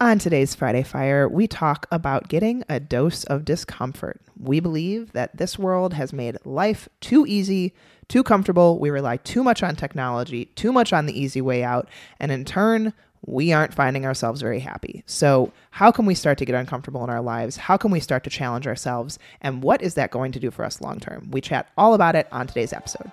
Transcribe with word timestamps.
On 0.00 0.18
today's 0.18 0.56
Friday 0.56 0.82
Fire, 0.82 1.28
we 1.28 1.46
talk 1.46 1.86
about 1.92 2.26
getting 2.28 2.64
a 2.68 2.80
dose 2.80 3.22
of 3.24 3.44
discomfort. 3.44 4.20
We 4.36 4.58
believe 4.58 5.12
that 5.12 5.36
this 5.36 5.56
world 5.56 5.94
has 5.94 6.12
made 6.12 6.36
life 6.44 6.88
too 7.00 7.24
easy, 7.28 7.72
too 8.08 8.24
comfortable. 8.24 8.80
We 8.80 8.90
rely 8.90 9.18
too 9.18 9.44
much 9.44 9.62
on 9.62 9.76
technology, 9.76 10.46
too 10.56 10.72
much 10.72 10.92
on 10.92 11.06
the 11.06 11.18
easy 11.18 11.40
way 11.40 11.62
out, 11.62 11.88
and 12.18 12.32
in 12.32 12.44
turn, 12.44 12.92
we 13.24 13.52
aren't 13.52 13.72
finding 13.72 14.04
ourselves 14.04 14.42
very 14.42 14.58
happy. 14.58 15.04
So, 15.06 15.52
how 15.70 15.92
can 15.92 16.06
we 16.06 16.16
start 16.16 16.38
to 16.38 16.44
get 16.44 16.56
uncomfortable 16.56 17.04
in 17.04 17.08
our 17.08 17.22
lives? 17.22 17.56
How 17.56 17.76
can 17.76 17.92
we 17.92 18.00
start 18.00 18.24
to 18.24 18.30
challenge 18.30 18.66
ourselves? 18.66 19.20
And 19.42 19.62
what 19.62 19.80
is 19.80 19.94
that 19.94 20.10
going 20.10 20.32
to 20.32 20.40
do 20.40 20.50
for 20.50 20.64
us 20.64 20.80
long 20.80 20.98
term? 20.98 21.30
We 21.30 21.40
chat 21.40 21.70
all 21.78 21.94
about 21.94 22.16
it 22.16 22.26
on 22.32 22.48
today's 22.48 22.72
episode. 22.72 23.12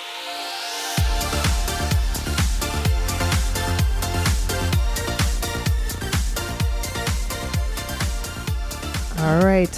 All 9.21 9.45
right. 9.45 9.69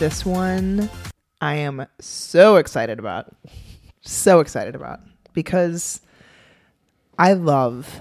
This 0.00 0.26
one 0.26 0.90
I 1.40 1.54
am 1.54 1.86
so 2.00 2.56
excited 2.56 2.98
about. 2.98 3.32
So 4.00 4.40
excited 4.40 4.74
about 4.74 4.98
because 5.32 6.00
I 7.16 7.34
love 7.34 8.00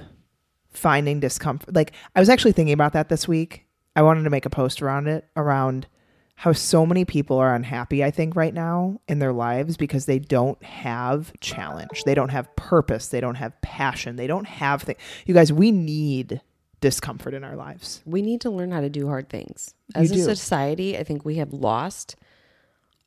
finding 0.71 1.19
discomfort. 1.19 1.75
Like, 1.75 1.91
I 2.15 2.19
was 2.19 2.29
actually 2.29 2.53
thinking 2.53 2.73
about 2.73 2.93
that 2.93 3.09
this 3.09 3.27
week. 3.27 3.67
I 3.95 4.01
wanted 4.01 4.23
to 4.23 4.31
make 4.31 4.47
a 4.47 4.49
post 4.49 4.81
around 4.81 5.07
it, 5.07 5.25
around 5.35 5.85
how 6.33 6.53
so 6.53 6.83
many 6.83 7.05
people 7.05 7.37
are 7.37 7.53
unhappy, 7.53 8.03
I 8.03 8.09
think, 8.09 8.35
right 8.35 8.53
now 8.53 9.01
in 9.07 9.19
their 9.19 9.33
lives 9.33 9.77
because 9.77 10.07
they 10.07 10.17
don't 10.17 10.63
have 10.63 11.31
challenge. 11.41 12.05
They 12.05 12.15
don't 12.15 12.29
have 12.29 12.55
purpose. 12.55 13.09
They 13.09 13.21
don't 13.21 13.35
have 13.35 13.61
passion. 13.61 14.15
They 14.15 14.25
don't 14.25 14.47
have 14.47 14.81
things. 14.81 14.99
You 15.27 15.35
guys, 15.35 15.53
we 15.53 15.71
need 15.71 16.41
discomfort 16.81 17.33
in 17.33 17.43
our 17.43 17.55
lives. 17.55 18.01
We 18.05 18.21
need 18.21 18.41
to 18.41 18.49
learn 18.49 18.71
how 18.71 18.81
to 18.81 18.89
do 18.89 19.07
hard 19.07 19.29
things. 19.29 19.73
As 19.95 20.11
a 20.11 20.17
society, 20.23 20.97
I 20.97 21.03
think 21.03 21.25
we 21.25 21.35
have 21.35 21.51
lost 21.53 22.15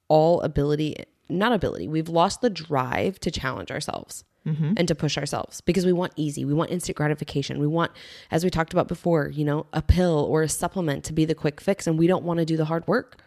all 0.09 0.41
ability, 0.43 0.97
not 1.29 1.53
ability, 1.53 1.89
we've 1.89 2.09
lost 2.09 2.41
the 2.41 2.51
drive 2.51 3.19
to 3.21 3.31
challenge 3.31 3.71
ourselves 3.71 4.25
Mm-hmm. 4.45 4.73
and 4.77 4.89
to 4.89 4.97
push 4.97 5.17
ourselves 5.17 5.61
because 5.61 5.87
we 5.87 5.93
want 5.93 6.15
easy, 6.17 6.45
we 6.45 6.53
want 6.53 6.73
instant 6.73 6.97
gratification. 6.97 7.61
We 7.61 7.69
want, 7.69 7.93
as 8.33 8.43
we 8.43 8.51
talked 8.51 8.73
about 8.73 8.89
before, 8.89 9.29
you 9.29 9.45
know, 9.45 9.67
a 9.73 9.81
pill 9.81 10.27
or 10.29 10.43
a 10.43 10.49
supplement 10.49 11.05
to 11.05 11.13
be 11.13 11.25
the 11.25 11.37
quick 11.37 11.61
fix, 11.61 11.87
and 11.87 11.97
we 11.97 12.09
don't 12.09 12.25
want 12.25 12.41
to 12.41 12.45
do 12.45 12.57
the 12.57 12.65
hard 12.65 12.85
work. 12.89 13.19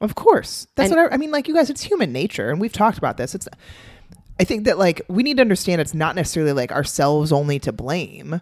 Of 0.00 0.14
course. 0.14 0.68
That's 0.76 0.92
And- 0.92 1.00
what 1.00 1.10
I, 1.10 1.14
I 1.16 1.18
mean. 1.18 1.32
Like 1.32 1.48
you 1.48 1.54
guys, 1.54 1.68
it's 1.68 1.82
human 1.82 2.12
nature, 2.12 2.48
and 2.50 2.60
we've 2.60 2.72
talked 2.72 2.96
about 2.96 3.16
this. 3.16 3.34
It's. 3.34 3.48
I 4.38 4.44
think 4.44 4.66
that 4.66 4.78
like 4.78 5.02
we 5.08 5.24
need 5.24 5.38
to 5.38 5.40
understand 5.40 5.80
it's 5.80 5.94
not 5.94 6.14
necessarily 6.14 6.52
like 6.52 6.70
ourselves 6.70 7.32
only 7.32 7.58
to 7.58 7.72
blame, 7.72 8.40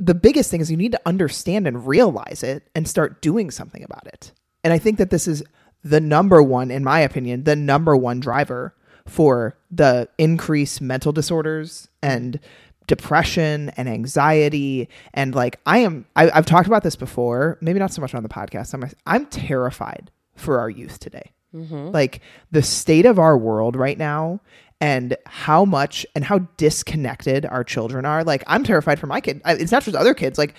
the 0.00 0.14
biggest 0.14 0.50
thing 0.50 0.60
is 0.60 0.70
you 0.70 0.76
need 0.76 0.92
to 0.92 1.00
understand 1.06 1.66
and 1.66 1.86
realize 1.86 2.42
it 2.42 2.68
and 2.74 2.88
start 2.88 3.20
doing 3.20 3.50
something 3.50 3.82
about 3.82 4.06
it. 4.06 4.32
And 4.62 4.72
I 4.72 4.78
think 4.78 4.98
that 4.98 5.10
this 5.10 5.26
is 5.26 5.42
the 5.82 6.00
number 6.00 6.42
one, 6.42 6.70
in 6.70 6.84
my 6.84 7.00
opinion, 7.00 7.44
the 7.44 7.56
number 7.56 7.96
one 7.96 8.20
driver 8.20 8.74
for 9.06 9.56
the 9.70 10.08
increased 10.18 10.80
mental 10.80 11.12
disorders 11.12 11.88
and 12.02 12.38
depression 12.86 13.70
and 13.76 13.88
anxiety. 13.88 14.88
And 15.14 15.34
like 15.34 15.60
i 15.66 15.78
am 15.78 16.06
I, 16.16 16.30
i've 16.30 16.46
talked 16.46 16.66
about 16.66 16.82
this 16.82 16.96
before 16.96 17.58
maybe 17.60 17.78
not 17.78 17.92
so 17.92 18.00
much 18.00 18.14
on 18.14 18.22
the 18.22 18.28
podcast. 18.28 18.74
I'm, 18.74 18.90
I'm 19.06 19.26
terrified 19.26 20.10
for 20.36 20.60
our 20.60 20.70
youth 20.70 20.98
today. 20.98 21.32
Mm-hmm. 21.54 21.88
Like 21.88 22.20
the 22.50 22.62
state 22.62 23.06
of 23.06 23.18
our 23.18 23.36
world 23.36 23.76
right 23.76 23.96
now 23.96 24.40
and 24.80 25.16
how 25.26 25.64
much 25.64 26.06
and 26.14 26.24
how 26.24 26.38
disconnected 26.56 27.44
our 27.46 27.64
children 27.64 28.04
are. 28.04 28.24
Like 28.24 28.44
i'm 28.46 28.64
terrified 28.64 28.98
for 28.98 29.06
my 29.06 29.20
kid. 29.20 29.40
It's 29.44 29.72
not 29.72 29.82
just 29.82 29.96
other 29.96 30.14
kids. 30.14 30.38
Like 30.38 30.54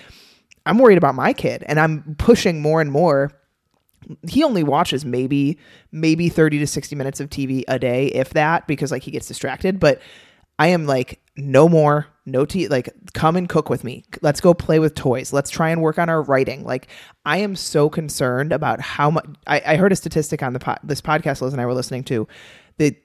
i'm 0.66 0.78
worried 0.78 0.98
about 0.98 1.14
my 1.14 1.32
kid 1.32 1.64
and 1.66 1.80
i'm 1.80 2.16
pushing 2.18 2.60
more 2.60 2.80
and 2.80 2.90
more. 2.90 3.30
He 4.28 4.42
only 4.42 4.62
watches 4.62 5.04
maybe 5.04 5.58
maybe 5.92 6.28
30 6.28 6.58
to 6.60 6.66
60 6.66 6.96
minutes 6.96 7.20
of 7.20 7.30
TV 7.30 7.64
a 7.68 7.78
day 7.78 8.06
if 8.06 8.30
that 8.30 8.66
because 8.66 8.90
like 8.90 9.02
he 9.02 9.10
gets 9.10 9.28
distracted. 9.28 9.78
But 9.80 10.00
I 10.58 10.68
am 10.68 10.86
like 10.86 11.20
no 11.36 11.68
more 11.68 12.06
no 12.26 12.44
tea 12.44 12.68
like 12.68 12.90
come 13.14 13.36
and 13.36 13.48
cook 13.48 13.70
with 13.70 13.84
me. 13.84 14.04
Let's 14.22 14.40
go 14.40 14.54
play 14.54 14.78
with 14.78 14.94
toys. 14.94 15.32
Let's 15.32 15.50
try 15.50 15.70
and 15.70 15.80
work 15.80 15.98
on 15.98 16.08
our 16.08 16.22
writing. 16.22 16.64
Like 16.64 16.88
I 17.24 17.38
am 17.38 17.56
so 17.56 17.88
concerned 17.88 18.52
about 18.52 18.80
how 18.80 19.10
much 19.10 19.26
I, 19.46 19.62
I 19.66 19.76
heard 19.76 19.92
a 19.92 19.96
statistic 19.96 20.42
on 20.42 20.52
the 20.52 20.58
po- 20.58 20.76
this 20.82 21.00
podcast 21.00 21.40
Liz 21.40 21.52
and 21.52 21.60
I 21.60 21.66
were 21.66 21.74
listening 21.74 22.04
to 22.04 22.28
the 22.80 22.96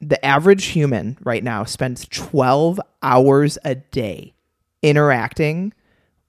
the 0.00 0.24
average 0.24 0.64
human 0.66 1.18
right 1.22 1.44
now 1.44 1.64
spends 1.64 2.08
12 2.08 2.80
hours 3.02 3.58
a 3.64 3.74
day 3.74 4.32
interacting 4.82 5.72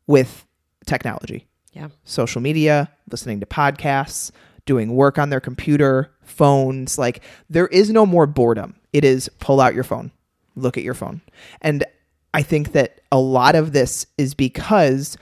with 0.07 0.45
technology 0.85 1.47
Yeah. 1.71 1.87
social 2.03 2.41
media, 2.41 2.91
listening 3.09 3.39
to 3.39 3.45
podcasts, 3.45 4.31
doing 4.65 4.93
work 4.93 5.17
on 5.17 5.29
their 5.29 5.39
computer, 5.39 6.11
phones. 6.21 6.97
Like 6.97 7.23
there 7.49 7.67
is 7.67 7.89
no 7.91 8.05
more 8.05 8.27
boredom. 8.27 8.75
It 8.91 9.05
is 9.05 9.29
pull 9.39 9.61
out 9.61 9.73
your 9.73 9.83
phone, 9.85 10.11
look 10.55 10.77
at 10.77 10.83
your 10.83 10.93
phone. 10.93 11.21
And 11.61 11.85
I 12.33 12.41
think 12.41 12.73
that 12.73 12.99
a 13.11 13.19
lot 13.19 13.55
of 13.55 13.71
this 13.71 14.05
is 14.17 14.33
because 14.33 15.17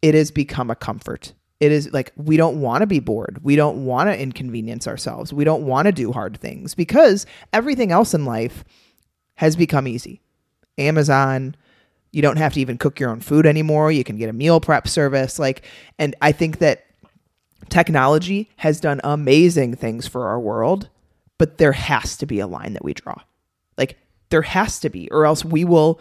it 0.00 0.14
has 0.14 0.30
become 0.30 0.70
a 0.70 0.74
comfort. 0.76 1.34
It 1.60 1.72
is 1.72 1.92
like 1.92 2.12
we 2.16 2.36
don't 2.36 2.60
want 2.60 2.82
to 2.82 2.86
be 2.86 3.00
bored. 3.00 3.40
We 3.42 3.56
don't 3.56 3.84
want 3.84 4.08
to 4.08 4.20
inconvenience 4.20 4.86
ourselves. 4.86 5.32
We 5.32 5.44
don't 5.44 5.66
want 5.66 5.86
to 5.86 5.92
do 5.92 6.12
hard 6.12 6.38
things 6.38 6.74
because 6.74 7.26
everything 7.52 7.90
else 7.90 8.14
in 8.14 8.24
life 8.24 8.64
has 9.34 9.56
become 9.56 9.88
easy. 9.88 10.20
Amazon, 10.78 11.56
you 12.12 12.22
don't 12.22 12.36
have 12.38 12.54
to 12.54 12.60
even 12.60 12.78
cook 12.78 13.00
your 13.00 13.10
own 13.10 13.20
food 13.20 13.46
anymore. 13.46 13.90
You 13.90 14.04
can 14.04 14.16
get 14.16 14.28
a 14.28 14.32
meal 14.32 14.60
prep 14.60 14.88
service. 14.88 15.38
Like, 15.38 15.64
and 15.98 16.14
I 16.22 16.32
think 16.32 16.58
that 16.58 16.84
technology 17.68 18.50
has 18.56 18.80
done 18.80 19.00
amazing 19.04 19.74
things 19.74 20.06
for 20.06 20.28
our 20.28 20.38
world, 20.38 20.88
but 21.38 21.58
there 21.58 21.72
has 21.72 22.16
to 22.18 22.26
be 22.26 22.40
a 22.40 22.46
line 22.46 22.72
that 22.74 22.84
we 22.84 22.94
draw. 22.94 23.16
Like, 23.76 23.98
there 24.30 24.42
has 24.42 24.80
to 24.80 24.90
be, 24.90 25.10
or 25.10 25.26
else 25.26 25.44
we 25.44 25.64
will. 25.64 26.00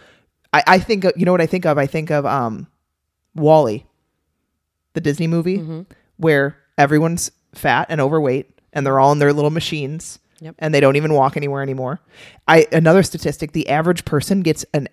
I, 0.53 0.63
I 0.67 0.79
think, 0.79 1.03
you 1.15 1.25
know 1.25 1.31
what 1.31 1.41
I 1.41 1.45
think 1.47 1.65
of? 1.65 1.77
I 1.77 1.87
think 1.87 2.11
of 2.11 2.25
um, 2.25 2.67
WALL-E, 3.35 3.85
the 4.97 5.01
Disney 5.01 5.27
movie, 5.27 5.59
mm-hmm. 5.59 5.81
where 6.17 6.57
everyone's 6.75 7.29
fat 7.53 7.85
and 7.89 8.01
overweight 8.01 8.49
and 8.73 8.83
they're 8.83 8.99
all 8.99 9.11
in 9.11 9.19
their 9.19 9.31
little 9.31 9.51
machines 9.51 10.17
Yep. 10.39 10.55
and 10.59 10.73
they 10.73 10.79
don't 10.79 10.95
even 10.95 11.13
walk 11.13 11.37
anywhere 11.37 11.61
anymore. 11.63 11.99
I 12.47 12.67
another 12.71 13.03
statistic, 13.03 13.51
the 13.51 13.69
average 13.69 14.05
person 14.05 14.41
gets 14.41 14.65
an 14.73 14.87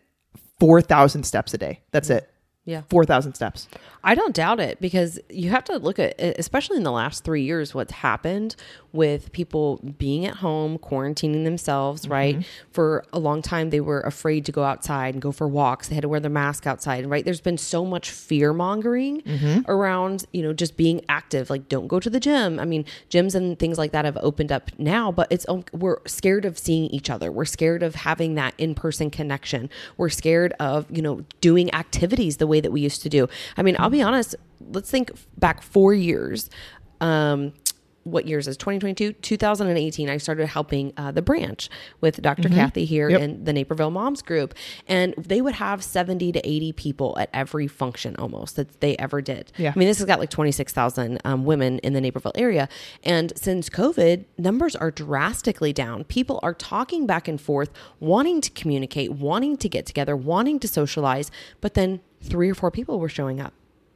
4,000 0.61 1.25
steps 1.25 1.53
a 1.53 1.59
day. 1.59 1.81
That's 1.91 2.09
mm-hmm. 2.09 2.19
it. 2.19 2.31
Yeah. 2.67 2.83
4,000 2.89 3.35
steps. 3.35 3.69
I 4.03 4.15
don't 4.15 4.35
doubt 4.35 4.59
it 4.61 4.81
because 4.81 5.19
you 5.29 5.51
have 5.51 5.65
to 5.65 5.77
look 5.77 5.99
at, 5.99 6.15
especially 6.19 6.77
in 6.79 6.83
the 6.83 6.93
last 6.93 7.23
three 7.25 7.43
years, 7.43 7.75
what's 7.75 7.93
happened 7.93 8.57
with 8.93 9.33
people 9.33 9.81
being 9.99 10.25
at 10.25 10.37
home, 10.37 10.79
quarantining 10.79 11.45
themselves, 11.45 12.07
right? 12.09 12.37
For 12.71 13.05
a 13.13 13.19
long 13.19 13.43
time, 13.43 13.71
they 13.71 13.81
were 13.81 14.01
afraid 14.01 14.47
to 14.47 14.53
go 14.53 14.63
outside 14.63 15.15
and 15.15 15.21
go 15.21 15.33
for 15.33 15.49
walks. 15.49 15.89
They 15.89 15.95
had 15.95 16.03
to 16.03 16.09
wear 16.09 16.21
their 16.21 16.31
mask 16.31 16.67
outside, 16.67 17.05
right? 17.07 17.25
There's 17.25 17.41
been 17.41 17.59
so 17.59 17.85
much 17.85 18.11
fear 18.11 18.53
mongering 18.53 19.23
around, 19.69 20.25
you 20.33 20.43
know, 20.43 20.53
just 20.53 20.77
being 20.77 21.03
active. 21.09 21.51
Like, 21.51 21.69
don't 21.69 21.89
go 21.89 21.99
to 22.01 22.09
the 22.09 22.21
gym. 22.21 22.61
I 22.61 22.65
mean, 22.65 22.85
gyms 23.11 23.35
and 23.35 23.59
things 23.59 23.79
like 23.79 23.93
that 23.93 24.05
have 24.05 24.17
opened 24.19 24.53
up 24.53 24.71
now, 24.79 25.11
but 25.11 25.27
it's, 25.31 25.45
um, 25.49 25.65
we're 25.73 25.99
scared 26.07 26.45
of 26.45 26.57
seeing 26.59 26.85
each 26.91 27.11
other. 27.11 27.33
We're 27.33 27.45
scared 27.47 27.83
of 27.83 27.95
having 27.97 28.37
that 28.37 28.55
in 28.59 28.75
person 28.75 29.11
connection. 29.11 29.69
We're 29.97 30.09
scared 30.09 30.53
of, 30.61 30.87
you 30.91 31.03
know, 31.03 31.25
doing 31.41 31.73
activities 31.75 32.37
the 32.37 32.47
way 32.47 32.54
that 32.61 32.73
we 32.73 32.81
used 32.81 33.03
to 33.03 33.09
do. 33.09 33.29
I 33.57 33.63
mean, 33.63 33.77
I'll 33.79 33.91
be 33.91 34.03
honest, 34.03 34.35
let's 34.73 34.91
think 34.91 35.11
back 35.39 35.63
four 35.63 35.95
years. 35.95 36.51
Um, 37.01 37.53
what 38.05 38.27
years 38.27 38.47
is 38.49 38.57
2022 38.57 39.13
2018 39.15 40.09
i 40.11 40.17
started 40.17 40.47
helping 40.47 40.93
uh, 40.97 41.11
the 41.11 41.23
branch 41.23 41.69
with 42.01 42.21
dr 42.23 42.49
kathy 42.51 42.85
here 42.85 43.09
Yep. 43.11 43.21
in 43.21 43.45
the 43.45 43.53
naperville 43.53 43.91
moms 43.91 44.23
group. 44.23 44.55
And 44.87 45.15
they 45.19 45.41
would 45.41 45.55
have 45.55 45.83
70 45.83 46.33
to 46.33 46.49
80 46.49 46.73
people 46.73 47.17
at 47.19 47.29
every 47.33 47.67
function 47.67 48.15
almost 48.17 48.57
that 48.57 48.81
they 48.81 48.97
ever 48.99 49.21
did. 49.21 49.53
Yeah. 49.57 49.73
i 49.75 49.79
mean 49.79 49.89
this 49.89 49.99
has 49.99 50.07
got 50.07 50.19
like 50.21 50.31
26000 50.31 51.19
um, 51.25 51.45
women 51.45 51.79
in 51.81 51.93
the 51.93 52.01
naperville 52.01 52.33
area. 52.35 52.69
And 53.03 53.33
since 53.37 53.69
covid 53.69 54.25
numbers 54.39 54.77
are 54.77 54.91
drastically 54.91 55.73
down. 55.73 56.05
People 56.05 56.41
are 56.43 56.55
talking 56.55 57.07
back 57.07 57.29
and 57.29 57.41
forth 57.41 57.71
wanting 58.01 58.41
to 58.41 58.51
communicate 58.51 59.13
wanting 59.13 59.57
to 59.57 59.69
get 59.69 59.87
together 59.87 60.17
wanting 60.17 60.59
to 60.61 60.69
socialize 60.69 61.31
but 61.61 61.75
then 61.75 62.01
three 62.21 62.51
or 62.51 62.55
four 62.55 62.71
people 62.71 62.99
were 63.01 63.09
showing 63.09 63.41
up 63.41 63.53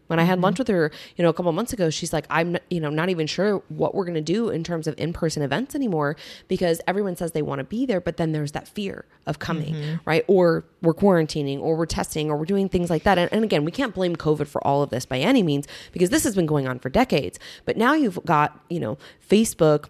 When 0.08 0.18
I 0.18 0.24
had 0.24 0.40
lunch 0.40 0.54
mm-hmm. 0.54 0.60
with 0.60 0.68
her, 0.68 0.90
you 1.16 1.22
know, 1.22 1.28
a 1.30 1.32
couple 1.32 1.52
months 1.52 1.72
ago, 1.72 1.88
she's 1.90 2.12
like, 2.12 2.26
I'm, 2.28 2.56
n- 2.56 2.60
you 2.68 2.80
know, 2.80 2.90
not 2.90 3.08
even 3.08 3.26
sure 3.26 3.62
what 3.68 3.94
we're 3.94 4.04
going 4.04 4.14
to 4.14 4.20
do 4.20 4.48
in 4.48 4.64
terms 4.64 4.86
of 4.86 4.94
in-person 4.98 5.42
events 5.42 5.74
anymore 5.74 6.16
because 6.48 6.80
everyone 6.86 7.16
says 7.16 7.32
they 7.32 7.42
want 7.42 7.60
to 7.60 7.64
be 7.64 7.86
there, 7.86 8.00
but 8.00 8.16
then 8.16 8.32
there's 8.32 8.52
that 8.52 8.66
fear 8.66 9.04
of 9.26 9.38
coming, 9.38 9.74
mm-hmm. 9.74 9.96
right? 10.04 10.24
Or 10.26 10.64
we're 10.82 10.94
quarantining, 10.94 11.60
or 11.60 11.76
we're 11.76 11.86
testing, 11.86 12.30
or 12.30 12.36
we're 12.36 12.44
doing 12.44 12.68
things 12.68 12.90
like 12.90 13.04
that. 13.04 13.18
And, 13.18 13.32
and 13.32 13.44
again, 13.44 13.64
we 13.64 13.70
can't 13.70 13.94
blame 13.94 14.16
COVID 14.16 14.48
for 14.48 14.66
all 14.66 14.82
of 14.82 14.90
this 14.90 15.06
by 15.06 15.18
any 15.18 15.42
means 15.42 15.66
because 15.92 16.10
this 16.10 16.24
has 16.24 16.34
been 16.34 16.46
going 16.46 16.66
on 16.66 16.78
for 16.78 16.88
decades. 16.88 17.38
But 17.64 17.76
now 17.76 17.94
you've 17.94 18.18
got, 18.24 18.58
you 18.68 18.80
know, 18.80 18.98
Facebook 19.28 19.86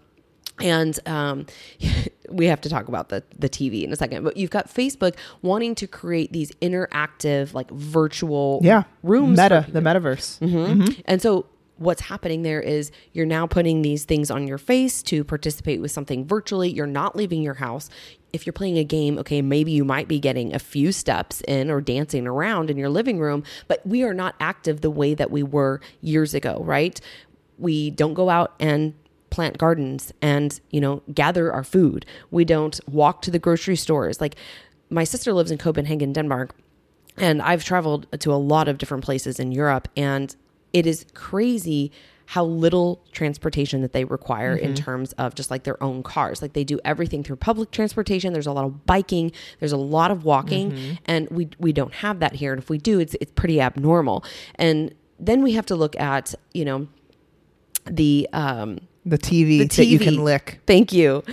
and 0.61 0.99
um, 1.07 1.45
we 2.29 2.45
have 2.47 2.61
to 2.61 2.69
talk 2.69 2.87
about 2.87 3.09
the 3.09 3.23
the 3.37 3.49
TV 3.49 3.83
in 3.83 3.91
a 3.91 3.95
second. 3.95 4.23
But 4.23 4.37
you've 4.37 4.49
got 4.51 4.67
Facebook 4.73 5.15
wanting 5.41 5.75
to 5.75 5.87
create 5.87 6.31
these 6.31 6.51
interactive, 6.61 7.53
like 7.53 7.69
virtual 7.71 8.59
Yeah. 8.63 8.83
rooms. 9.03 9.37
Meta, 9.37 9.65
the 9.71 9.79
metaverse. 9.81 10.39
Mhm. 10.39 11.01
And 11.05 11.21
so 11.21 11.45
what's 11.77 12.01
happening 12.01 12.41
there 12.43 12.59
is 12.61 12.91
you're 13.13 13.25
now 13.25 13.47
putting 13.47 13.81
these 13.81 14.03
things 14.03 14.29
on 14.29 14.45
your 14.47 14.57
face 14.57 15.01
to 15.03 15.23
participate 15.23 15.79
with 15.79 15.91
something 15.91 16.25
virtually. 16.27 16.69
You're 16.69 16.85
not 16.87 17.15
leaving 17.15 17.41
your 17.41 17.53
house. 17.53 17.89
If 18.33 18.45
you're 18.45 18.53
playing 18.53 18.77
a 18.77 18.83
game, 18.83 19.17
okay, 19.19 19.41
maybe 19.41 19.71
you 19.71 19.85
might 19.85 20.07
be 20.09 20.19
getting 20.19 20.53
a 20.53 20.59
few 20.59 20.91
steps 20.91 21.41
in 21.47 21.71
or 21.71 21.79
dancing 21.81 22.27
around 22.27 22.69
in 22.69 22.77
your 22.77 22.89
living 22.89 23.17
room, 23.19 23.43
but 23.69 23.79
we 23.87 24.03
are 24.03 24.13
not 24.13 24.35
active 24.41 24.81
the 24.81 24.91
way 24.91 25.13
that 25.13 25.31
we 25.31 25.41
were 25.41 25.79
years 26.01 26.33
ago, 26.33 26.61
right? 26.65 26.99
We 27.57 27.89
don't 27.91 28.13
go 28.13 28.29
out 28.29 28.53
and 28.59 28.93
plant 29.29 29.57
gardens 29.57 30.13
and, 30.21 30.59
you 30.71 30.81
know, 30.81 31.01
gather 31.13 31.51
our 31.51 31.63
food. 31.63 32.05
We 32.31 32.45
don't 32.45 32.79
walk 32.89 33.21
to 33.23 33.31
the 33.31 33.39
grocery 33.39 33.75
stores. 33.75 34.19
Like 34.21 34.35
my 34.89 35.03
sister 35.03 35.33
lives 35.33 35.51
in 35.51 35.57
Copenhagen, 35.57 36.13
Denmark, 36.13 36.55
and 37.17 37.41
I've 37.41 37.63
traveled 37.63 38.07
to 38.19 38.33
a 38.33 38.35
lot 38.35 38.67
of 38.67 38.77
different 38.77 39.03
places 39.03 39.39
in 39.39 39.51
Europe, 39.51 39.87
and 39.97 40.35
it 40.73 40.85
is 40.87 41.05
crazy 41.13 41.91
how 42.27 42.45
little 42.45 43.01
transportation 43.11 43.81
that 43.81 43.91
they 43.91 44.03
require 44.03 44.55
in 44.55 44.75
terms 44.75 45.13
of 45.13 45.33
just 45.33 45.49
like 45.49 45.63
their 45.63 45.81
own 45.81 46.03
cars. 46.03 46.43
Like 46.43 46.53
they 46.53 46.63
do 46.63 46.79
everything 46.85 47.23
through 47.23 47.37
public 47.37 47.71
transportation. 47.71 48.33
There's 48.33 48.45
a 48.45 48.51
lot 48.51 48.65
of 48.65 48.85
biking, 48.85 49.31
there's 49.59 49.71
a 49.71 49.77
lot 49.77 50.11
of 50.11 50.25
walking, 50.25 50.97
and 51.05 51.27
we 51.31 51.49
we 51.59 51.73
don't 51.73 51.93
have 51.93 52.19
that 52.19 52.35
here. 52.35 52.53
And 52.53 52.61
if 52.61 52.69
we 52.69 52.77
do, 52.77 52.99
it's 52.99 53.15
it's 53.19 53.31
pretty 53.31 53.59
abnormal. 53.59 54.23
And 54.55 54.93
then 55.19 55.41
we 55.41 55.53
have 55.53 55.65
to 55.65 55.75
look 55.75 55.99
at, 55.99 56.35
you 56.53 56.65
know, 56.65 56.87
the 57.85 58.29
um 58.31 58.79
The 59.09 59.17
TV, 59.17 59.59
the 59.59 59.67
that 59.67 59.85
you 59.85 59.99
can 59.99 60.23
lick. 60.23 60.59
Thank 60.65 60.93
you. 60.93 61.23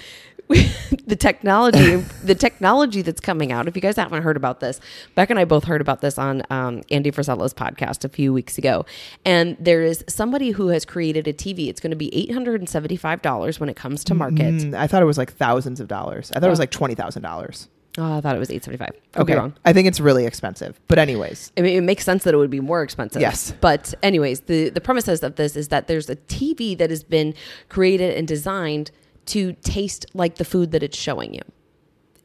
the 1.07 1.17
technology, 1.17 1.97
the 2.23 2.35
technology 2.37 3.03
that's 3.03 3.21
coming 3.21 3.51
out. 3.51 3.67
If 3.67 3.75
you 3.75 3.83
guys 3.83 3.97
haven't 3.97 4.23
heard 4.23 4.37
about 4.37 4.61
this, 4.61 4.81
Beck 5.17 5.29
and 5.31 5.41
I 5.41 5.45
both 5.45 5.65
heard 5.65 5.81
about 5.81 6.03
this 6.03 6.19
on 6.19 6.45
um, 6.51 6.83
Andy 6.89 7.11
Frisella's 7.11 7.53
podcast 7.53 8.05
a 8.05 8.09
few 8.09 8.33
weeks 8.33 8.57
ago. 8.57 8.87
And 9.25 9.57
there 9.59 9.83
is 9.83 10.05
somebody 10.09 10.53
who 10.53 10.69
has 10.69 10.85
created 10.85 11.27
a 11.27 11.33
TV. 11.33 11.67
It's 11.69 11.81
going 11.81 11.91
to 11.91 11.97
be 11.97 12.15
eight 12.15 12.33
hundred 12.33 12.61
and 12.61 12.69
seventy-five 12.69 13.23
dollars 13.23 13.59
when 13.59 13.69
it 13.69 13.75
comes 13.75 14.05
to 14.05 14.15
market. 14.15 14.55
Mm, 14.55 14.75
I 14.75 14.87
thought 14.87 15.03
it 15.03 15.07
was 15.07 15.19
like 15.19 15.33
thousands 15.33 15.81
of 15.81 15.89
dollars. 15.89 16.31
I 16.31 16.35
thought 16.35 16.47
it 16.47 16.51
was 16.51 16.61
like 16.61 16.71
twenty 16.71 16.95
thousand 16.95 17.23
dollars. 17.23 17.67
Oh, 17.99 18.19
I 18.19 18.21
thought 18.21 18.37
it 18.37 18.39
was 18.39 18.51
eight 18.51 18.63
seventy-five. 18.63 18.91
Could 18.91 19.27
be 19.27 19.33
Okay, 19.33 19.35
wrong. 19.41 19.55
I 19.65 19.73
think 19.73 19.89
it's 19.89 20.01
really 20.01 20.27
expensive. 20.27 20.79
But 20.87 20.99
anyways, 20.99 21.53
I 21.57 21.63
mean, 21.63 21.77
it 21.77 21.81
makes 21.81 22.05
sense 22.05 22.25
that 22.25 22.35
it 22.35 22.37
would 22.37 22.51
be 22.51 22.61
more 22.61 22.83
expensive. 22.83 23.23
Yes. 23.23 23.55
But 23.61 23.95
anyways, 24.03 24.41
the 24.41 24.69
the 24.69 24.81
premises 24.81 25.23
of 25.23 25.37
this 25.37 25.57
is 25.57 25.69
that 25.69 25.87
there's 25.87 26.11
a 26.11 26.17
TV 26.17 26.77
that 26.77 26.91
has 26.91 27.03
been 27.03 27.35
created 27.69 28.17
and 28.17 28.29
designed 28.29 28.91
to 29.27 29.55
taste 29.63 30.07
like 30.15 30.37
the 30.37 30.45
food 30.45 30.73
that 30.73 30.83
it's 30.83 30.97
showing 30.97 31.35
you, 31.35 31.41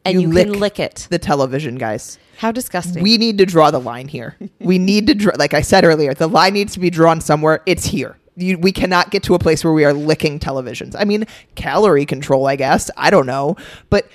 and 0.05 0.21
you, 0.21 0.29
can 0.31 0.53
lick 0.53 0.79
it. 0.79 1.07
the 1.09 1.19
television, 1.19 1.75
guys. 1.75 2.19
How 2.37 2.51
disgusting! 2.51 3.01
We 3.01 3.17
need 3.17 3.37
to 3.37 3.45
draw 3.45 3.71
the 3.71 3.79
line 3.79 4.07
here. 4.07 4.35
we 4.59 4.77
need 4.77 5.07
to 5.07 5.13
draw, 5.13 5.33
like 5.37 5.53
I 5.53 5.61
said 5.61 5.85
earlier, 5.85 6.13
the 6.13 6.27
line 6.27 6.53
needs 6.53 6.73
to 6.73 6.79
be 6.79 6.89
drawn 6.89 7.21
somewhere. 7.21 7.61
It's 7.65 7.85
here. 7.85 8.17
You, 8.35 8.57
we 8.57 8.71
cannot 8.71 9.11
get 9.11 9.23
to 9.23 9.35
a 9.35 9.39
place 9.39 9.63
where 9.63 9.73
we 9.73 9.83
are 9.83 9.93
licking 9.93 10.39
televisions. 10.39 10.95
I 10.97 11.03
mean, 11.03 11.25
calorie 11.55 12.05
control, 12.05 12.47
I 12.47 12.55
guess. 12.55 12.89
I 12.95 13.09
don't 13.09 13.25
know, 13.25 13.57
but 13.89 14.09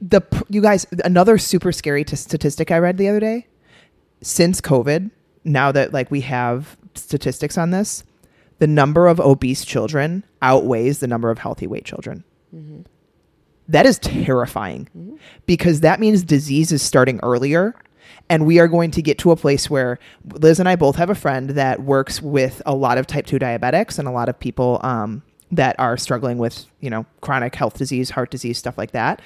the 0.00 0.22
you 0.48 0.60
guys, 0.60 0.86
another 1.04 1.38
super 1.38 1.72
scary 1.72 2.04
t- 2.04 2.16
statistic 2.16 2.70
I 2.70 2.78
read 2.78 2.96
the 2.96 3.08
other 3.08 3.20
day. 3.20 3.46
Since 4.22 4.60
COVID, 4.60 5.10
now 5.44 5.72
that 5.72 5.92
like 5.92 6.10
we 6.10 6.22
have 6.22 6.76
statistics 6.94 7.56
on 7.56 7.70
this, 7.70 8.04
the 8.58 8.66
number 8.66 9.06
of 9.06 9.20
obese 9.20 9.64
children 9.64 10.24
outweighs 10.42 10.98
the 11.00 11.06
number 11.06 11.30
of 11.30 11.38
healthy 11.38 11.66
weight 11.66 11.84
children. 11.84 12.24
That 13.68 13.86
is 13.86 13.98
terrifying 13.98 14.88
because 15.46 15.80
that 15.80 16.00
means 16.00 16.22
disease 16.22 16.72
is 16.72 16.82
starting 16.82 17.20
earlier. 17.22 17.74
And 18.28 18.46
we 18.46 18.58
are 18.58 18.68
going 18.68 18.90
to 18.92 19.02
get 19.02 19.18
to 19.18 19.30
a 19.30 19.36
place 19.36 19.70
where 19.70 19.98
Liz 20.32 20.60
and 20.60 20.68
I 20.68 20.76
both 20.76 20.96
have 20.96 21.10
a 21.10 21.14
friend 21.14 21.50
that 21.50 21.82
works 21.82 22.20
with 22.20 22.62
a 22.66 22.74
lot 22.74 22.98
of 22.98 23.06
type 23.06 23.26
2 23.26 23.38
diabetics 23.38 23.98
and 23.98 24.06
a 24.06 24.10
lot 24.10 24.28
of 24.28 24.38
people 24.38 24.80
um, 24.82 25.22
that 25.50 25.74
are 25.78 25.96
struggling 25.96 26.38
with, 26.38 26.66
you 26.80 26.90
know, 26.90 27.06
chronic 27.20 27.54
health 27.54 27.78
disease, 27.78 28.10
heart 28.10 28.30
disease, 28.30 28.58
stuff 28.58 28.76
like 28.76 28.90
that. 28.92 29.20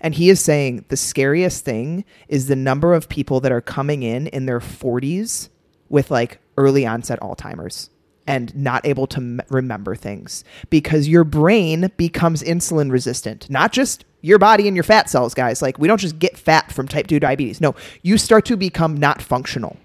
And 0.00 0.14
he 0.14 0.30
is 0.30 0.40
saying 0.40 0.84
the 0.88 0.96
scariest 0.96 1.64
thing 1.64 2.04
is 2.28 2.46
the 2.46 2.56
number 2.56 2.94
of 2.94 3.08
people 3.08 3.40
that 3.40 3.52
are 3.52 3.60
coming 3.60 4.02
in 4.02 4.26
in 4.28 4.46
their 4.46 4.60
40s 4.60 5.48
with 5.88 6.10
like 6.10 6.38
early 6.56 6.86
onset 6.86 7.20
Alzheimer's 7.20 7.90
and 8.26 8.54
not 8.56 8.84
able 8.84 9.06
to 9.06 9.18
m- 9.18 9.40
remember 9.50 9.94
things 9.94 10.44
because 10.68 11.08
your 11.08 11.24
brain 11.24 11.90
becomes 11.96 12.42
insulin 12.42 12.90
resistant. 12.90 13.48
Not 13.48 13.72
just 13.72 14.04
your 14.20 14.38
body 14.38 14.66
and 14.66 14.76
your 14.76 14.82
fat 14.82 15.08
cells, 15.08 15.34
guys. 15.34 15.62
Like, 15.62 15.78
we 15.78 15.86
don't 15.86 16.00
just 16.00 16.18
get 16.18 16.36
fat 16.36 16.72
from 16.72 16.88
type 16.88 17.06
2 17.06 17.20
diabetes. 17.20 17.60
No, 17.60 17.74
you 18.02 18.18
start 18.18 18.44
to 18.46 18.56
become 18.56 18.96
not 18.96 19.22
functional. 19.22 19.76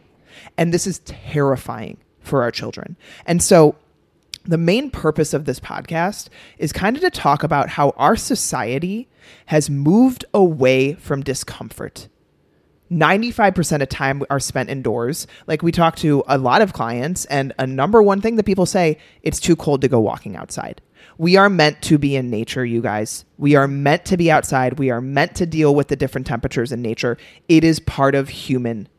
And 0.58 0.74
this 0.74 0.88
is 0.88 1.00
terrifying 1.00 1.98
for 2.22 2.42
our 2.42 2.52
children. 2.52 2.96
And 3.26 3.42
so, 3.44 3.76
the 4.44 4.58
main 4.58 4.90
purpose 4.90 5.36
of 5.36 5.46
this 5.46 5.60
podcast 5.60 6.30
is 6.58 6.74
kind 6.74 6.96
of 6.96 7.04
to 7.04 7.12
talk 7.12 7.44
about 7.44 7.70
how 7.70 7.92
our 7.92 8.16
society 8.16 9.08
has 9.48 9.70
moved 9.70 10.26
away 10.34 10.94
from 10.94 11.22
discomfort. 11.24 12.08
95% 12.92 13.82
of 13.82 13.90
time 13.90 14.22
are 14.30 14.40
spent 14.40 14.70
indoors. 14.70 15.26
Like 15.48 15.64
we 15.64 15.72
talk 15.72 15.96
to 15.98 16.24
a 16.28 16.38
lot 16.38 16.62
of 16.62 16.74
clients 16.74 17.26
and 17.26 17.54
a 17.58 17.66
number 17.66 18.04
one 18.04 18.20
thing 18.20 18.36
that 18.36 18.44
people 18.44 18.66
say, 18.66 18.98
it's 19.24 19.40
too 19.40 19.56
cold 19.56 19.82
to 19.82 19.88
go 19.88 20.00
walking 20.00 20.36
outside. 20.36 20.82
We 21.18 21.38
are 21.38 21.50
meant 21.50 21.82
to 21.84 21.98
be 21.98 22.16
in 22.16 22.30
nature, 22.30 22.66
you 22.66 22.82
guys. 22.82 23.26
We 23.38 23.56
are 23.56 23.68
meant 23.68 24.06
to 24.06 24.18
be 24.18 24.30
outside. 24.30 24.78
We 24.78 24.90
are 24.90 25.02
meant 25.02 25.36
to 25.36 25.46
deal 25.46 25.74
with 25.74 25.88
the 25.88 25.96
different 25.96 26.28
temperatures 26.28 26.72
in 26.72 26.82
nature. 26.82 27.18
It 27.48 27.64
is 27.64 27.80
part 27.80 28.14
of 28.14 28.30
human 28.30 28.90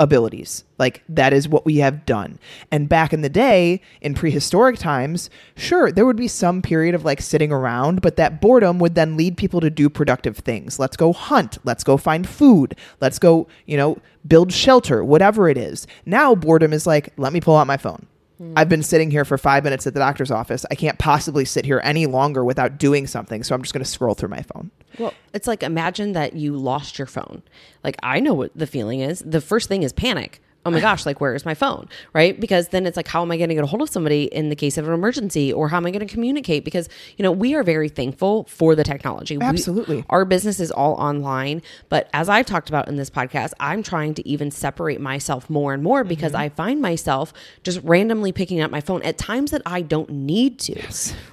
abilities. 0.00 0.64
Like 0.78 1.02
that 1.08 1.32
is 1.32 1.48
what 1.48 1.64
we 1.64 1.76
have 1.76 2.04
done. 2.04 2.38
And 2.70 2.88
back 2.88 3.12
in 3.12 3.22
the 3.22 3.28
day, 3.28 3.80
in 4.00 4.14
prehistoric 4.14 4.78
times, 4.78 5.30
sure, 5.56 5.92
there 5.92 6.04
would 6.04 6.16
be 6.16 6.28
some 6.28 6.62
period 6.62 6.94
of 6.94 7.04
like 7.04 7.20
sitting 7.20 7.52
around, 7.52 8.02
but 8.02 8.16
that 8.16 8.40
boredom 8.40 8.78
would 8.80 8.94
then 8.94 9.16
lead 9.16 9.36
people 9.36 9.60
to 9.60 9.70
do 9.70 9.88
productive 9.88 10.38
things. 10.38 10.78
Let's 10.78 10.96
go 10.96 11.12
hunt, 11.12 11.58
let's 11.64 11.84
go 11.84 11.96
find 11.96 12.28
food, 12.28 12.76
let's 13.00 13.18
go, 13.18 13.46
you 13.66 13.76
know, 13.76 13.98
build 14.26 14.52
shelter, 14.52 15.04
whatever 15.04 15.48
it 15.48 15.56
is. 15.56 15.86
Now 16.04 16.34
boredom 16.34 16.72
is 16.72 16.86
like, 16.86 17.12
let 17.16 17.32
me 17.32 17.40
pull 17.40 17.56
out 17.56 17.66
my 17.66 17.76
phone. 17.76 18.06
Mm. 18.40 18.54
I've 18.56 18.68
been 18.68 18.82
sitting 18.82 19.10
here 19.10 19.24
for 19.24 19.38
five 19.38 19.64
minutes 19.64 19.86
at 19.86 19.94
the 19.94 20.00
doctor's 20.00 20.30
office. 20.30 20.66
I 20.70 20.74
can't 20.74 20.98
possibly 20.98 21.44
sit 21.44 21.64
here 21.64 21.80
any 21.84 22.06
longer 22.06 22.44
without 22.44 22.78
doing 22.78 23.06
something. 23.06 23.42
So 23.42 23.54
I'm 23.54 23.62
just 23.62 23.72
going 23.72 23.84
to 23.84 23.90
scroll 23.90 24.14
through 24.14 24.30
my 24.30 24.42
phone. 24.42 24.70
Well, 24.98 25.14
it's 25.32 25.46
like 25.46 25.62
imagine 25.62 26.12
that 26.12 26.34
you 26.34 26.56
lost 26.56 26.98
your 26.98 27.06
phone. 27.06 27.42
Like 27.82 27.96
I 28.02 28.20
know 28.20 28.34
what 28.34 28.50
the 28.54 28.66
feeling 28.66 29.00
is. 29.00 29.22
The 29.24 29.40
first 29.40 29.68
thing 29.68 29.82
is 29.82 29.92
panic. 29.92 30.40
Oh 30.66 30.70
my 30.70 30.80
gosh, 30.80 31.04
like 31.06 31.20
where 31.20 31.34
is 31.34 31.44
my 31.44 31.54
phone? 31.54 31.88
Right? 32.12 32.38
Because 32.40 32.68
then 32.68 32.86
it's 32.86 32.96
like 32.96 33.08
how 33.08 33.22
am 33.22 33.30
I 33.30 33.36
going 33.36 33.48
to 33.50 33.54
get 33.54 33.64
a 33.64 33.66
hold 33.66 33.82
of 33.82 33.90
somebody 33.90 34.24
in 34.24 34.48
the 34.48 34.56
case 34.56 34.78
of 34.78 34.88
an 34.88 34.94
emergency 34.94 35.52
or 35.52 35.68
how 35.68 35.76
am 35.76 35.86
I 35.86 35.90
going 35.90 36.06
to 36.06 36.12
communicate 36.12 36.64
because 36.64 36.88
you 37.16 37.22
know, 37.22 37.32
we 37.32 37.54
are 37.54 37.62
very 37.62 37.88
thankful 37.88 38.44
for 38.44 38.74
the 38.74 38.84
technology. 38.84 39.36
We- 39.36 39.44
Absolutely. 39.44 40.04
our 40.10 40.24
business 40.24 40.60
is 40.60 40.70
all 40.70 40.94
online, 40.94 41.62
but 41.88 42.08
as 42.14 42.28
I've 42.28 42.46
talked 42.46 42.68
about 42.68 42.88
in 42.88 42.96
this 42.96 43.10
podcast, 43.10 43.52
I'm 43.60 43.82
trying 43.82 44.14
to 44.14 44.28
even 44.28 44.50
separate 44.50 45.00
myself 45.00 45.48
more 45.50 45.74
and 45.74 45.82
more 45.82 46.02
because 46.04 46.32
Mm-hmm. 46.32 46.40
I 46.42 46.48
find 46.48 46.80
myself 46.80 47.32
just 47.62 47.80
randomly 47.84 48.32
picking 48.32 48.60
up 48.60 48.70
my 48.70 48.80
phone 48.80 49.02
at 49.02 49.18
times 49.18 49.50
that 49.50 49.62
I 49.66 49.82
don't 49.82 50.08
need 50.10 50.58
to. 50.60 50.80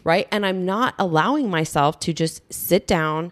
Right? 0.04 0.28
And 0.32 0.46
I'm 0.46 0.66
not 0.66 0.94
allowing 1.00 1.50
myself 1.50 2.00
to 2.02 2.14
just 2.14 2.42
sit 2.54 2.86
down 2.88 3.32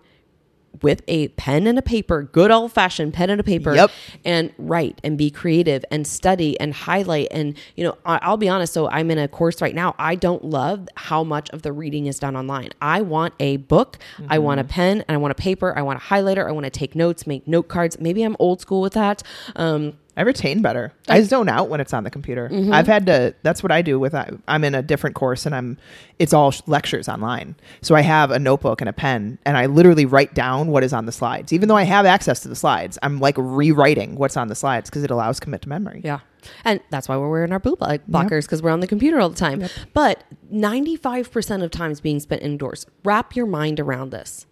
with 0.82 1.02
a 1.08 1.28
pen 1.30 1.68
and 1.68 1.78
a 1.78 1.82
paper, 1.82 2.24
good 2.24 2.52
old 2.52 2.72
fashioned 2.72 3.14
pen 3.14 3.30
and 3.30 3.40
a 3.40 3.44
paper, 3.44 3.76
Yep. 3.76 3.92
and 4.24 4.54
write 4.58 5.00
and 5.04 5.18
be 5.18 5.30
creative 5.30 5.84
and 5.92 6.06
study 6.08 6.60
and 6.60 6.74
highlight. 6.74 7.28
And, 7.32 7.56
you 7.76 7.84
know, 7.84 7.98
I, 8.06 8.20
I'll 8.22 8.38
be 8.38 8.48
honest. 8.50 8.74
So 8.74 8.90
I'm 8.90 9.12
in 9.12 9.18
a 9.18 9.28
course 9.28 9.62
right 9.62 9.76
now. 9.76 9.96
I 10.00 10.16
don't 10.16 10.46
love 10.46 10.88
how 10.96 11.24
much 11.24 11.50
of 11.50 11.64
the 11.64 11.72
reading 11.74 12.06
is 12.06 12.20
done 12.20 12.36
online. 12.36 12.70
I 12.82 13.02
want 13.02 13.34
a 13.40 13.58
book, 13.58 13.98
I 14.30 14.40
want 14.40 14.60
a 14.60 14.64
pen, 14.64 15.04
and 15.08 15.16
I 15.16 15.18
want 15.18 15.32
a 15.32 15.36
paper, 15.36 15.78
I 15.78 15.82
want 15.82 16.00
a 16.00 16.06
highlighter, 16.06 16.48
I 16.48 16.52
want 16.52 16.66
to 16.66 16.70
take 16.70 16.96
notes, 16.96 17.28
make 17.28 17.48
note 17.48 17.68
cards. 17.68 18.00
Maybe 18.00 18.24
I'm 18.24 18.36
old 18.40 18.62
school 18.62 18.82
with 18.82 18.94
that. 18.94 19.24
Um, 19.56 19.94
I 20.20 20.24
retain 20.24 20.62
better. 20.62 20.92
I 21.08 21.22
zone 21.22 21.48
out 21.48 21.70
when 21.70 21.80
it's 21.80 21.94
on 21.94 22.04
the 22.04 22.10
computer. 22.12 22.50
Mm-hmm. 22.50 22.74
I've 22.74 22.88
had 22.88 23.06
to. 23.06 23.34
That's 23.42 23.64
what 23.64 23.72
I 23.72 23.82
do 23.82 23.98
with. 23.98 24.14
I- 24.14 24.32
I'm 24.50 24.66
in 24.66 24.76
a 24.76 24.82
different 24.82 25.16
course, 25.16 25.46
and 25.46 25.56
I'm. 25.56 25.78
It's 26.20 26.34
all 26.34 26.52
sh- 26.52 26.62
lectures 26.68 27.08
online. 27.08 27.56
So 27.82 27.96
I 27.96 28.02
have 28.02 28.30
a 28.30 28.38
notebook 28.38 28.82
and 28.82 28.90
a 28.90 28.94
pen, 28.94 29.40
and 29.46 29.56
I 29.56 29.66
literally 29.68 30.06
write 30.06 30.34
down 30.34 30.68
what 30.68 30.84
is 30.84 30.92
on 30.92 31.06
the 31.06 31.14
slides. 31.14 31.54
Even 31.54 31.70
though 31.70 31.78
I 31.78 31.84
have 31.84 32.06
access 32.06 32.42
to 32.42 32.50
the 32.50 32.56
slides, 32.56 32.98
I'm 33.02 33.20
like 33.20 33.36
rewriting 33.38 34.16
what's 34.16 34.36
on 34.36 34.50
the 34.50 34.56
slides 34.56 34.90
because 34.90 35.04
it 35.06 35.10
allows 35.10 35.40
commit 35.40 35.62
to 35.62 35.70
memory. 35.70 36.02
Yeah. 36.04 36.20
And 36.66 36.82
that's 36.90 37.08
why 37.08 37.16
we're 37.18 37.30
wearing 37.30 37.52
our 37.54 37.60
block- 37.60 38.02
blockers 38.10 38.42
because 38.44 38.62
we're 38.62 38.72
on 38.72 38.82
the 38.82 38.88
computer 38.88 39.20
all 39.22 39.30
the 39.30 39.36
time. 39.38 39.64
But 39.94 40.24
95% 40.54 41.64
of 41.64 41.72
times 41.72 42.02
being 42.02 42.20
spent 42.20 42.42
indoors. 42.42 42.86
Wrap 43.04 43.36
your 43.36 43.46
mind 43.46 43.80
around 43.80 44.10
this. 44.12 44.46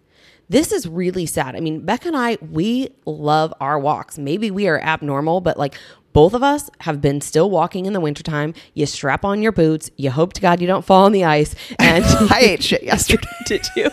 This 0.50 0.72
is 0.72 0.88
really 0.88 1.26
sad. 1.26 1.56
I 1.56 1.60
mean, 1.60 1.82
Becca 1.82 2.08
and 2.08 2.18
I, 2.18 2.38
we 2.42 2.90
love 3.06 3.54
our 3.60 3.78
walks. 3.78 4.18
Maybe 4.18 4.50
we 4.50 4.68
are 4.68 4.80
abnormal, 4.80 5.42
but 5.42 5.58
like 5.58 5.76
both 6.14 6.34
of 6.34 6.42
us 6.42 6.70
have 6.82 7.02
been 7.02 7.20
still 7.22 7.50
walking 7.50 7.86
in 7.86 7.94
the 7.94 8.00
wintertime. 8.00 8.54
You 8.74 8.86
strap 8.86 9.26
on 9.26 9.42
your 9.42 9.52
boots. 9.52 9.92
You 9.98 10.10
hope 10.10 10.34
to 10.34 10.42
God 10.42 10.62
you 10.62 10.68
don't 10.68 10.86
fall 10.86 11.06
on 11.06 11.12
the 11.12 11.26
ice. 11.26 11.54
And 11.80 12.04
I 12.32 12.40
ate 12.42 12.64
shit 12.64 12.84
yesterday. 12.94 13.28
did 13.46 13.66
you? 13.76 13.92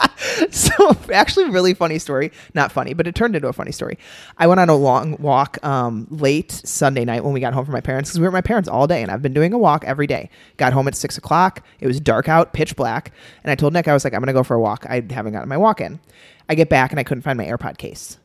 so 0.50 0.96
actually 1.12 1.50
really 1.50 1.74
funny 1.74 1.98
story. 1.98 2.32
Not 2.54 2.72
funny 2.72 2.94
but 2.94 3.06
it 3.06 3.14
turned 3.14 3.36
into 3.36 3.48
a 3.48 3.52
funny 3.52 3.72
story. 3.72 3.98
I 4.38 4.46
went 4.46 4.60
on 4.60 4.68
a 4.68 4.76
long 4.76 5.16
walk 5.18 5.64
um, 5.64 6.06
late 6.10 6.50
sunday 6.52 7.04
night 7.04 7.24
when 7.24 7.32
we 7.32 7.40
got 7.40 7.54
home 7.54 7.64
from 7.64 7.72
my 7.72 7.80
parents 7.80 8.10
because 8.10 8.20
we 8.20 8.24
were 8.24 8.28
at 8.30 8.32
my 8.32 8.40
parents 8.40 8.68
all 8.68 8.86
day 8.86 9.02
and 9.02 9.10
i've 9.10 9.22
been 9.22 9.34
doing 9.34 9.52
a 9.52 9.58
walk 9.58 9.84
every 9.84 10.06
day. 10.06 10.30
Got 10.56 10.72
home 10.72 10.88
at 10.88 10.94
six 10.94 11.18
o'clock. 11.18 11.64
It 11.80 11.86
was 11.86 12.00
dark 12.00 12.28
out 12.28 12.52
pitch 12.52 12.76
black 12.76 13.12
and 13.42 13.50
i 13.50 13.54
told 13.54 13.72
nick 13.72 13.88
i 13.88 13.92
was 13.92 14.04
like 14.04 14.14
i'm 14.14 14.20
gonna 14.20 14.32
go 14.32 14.42
for 14.42 14.54
a 14.54 14.60
walk. 14.60 14.86
I 14.88 15.04
haven't 15.10 15.32
gotten 15.32 15.48
my 15.48 15.58
walk 15.58 15.80
in. 15.80 16.00
I 16.48 16.54
get 16.54 16.68
back 16.68 16.90
and 16.90 17.00
i 17.00 17.04
couldn't 17.04 17.22
find 17.22 17.36
my 17.36 17.46
airpod 17.46 17.78
case. 17.78 18.18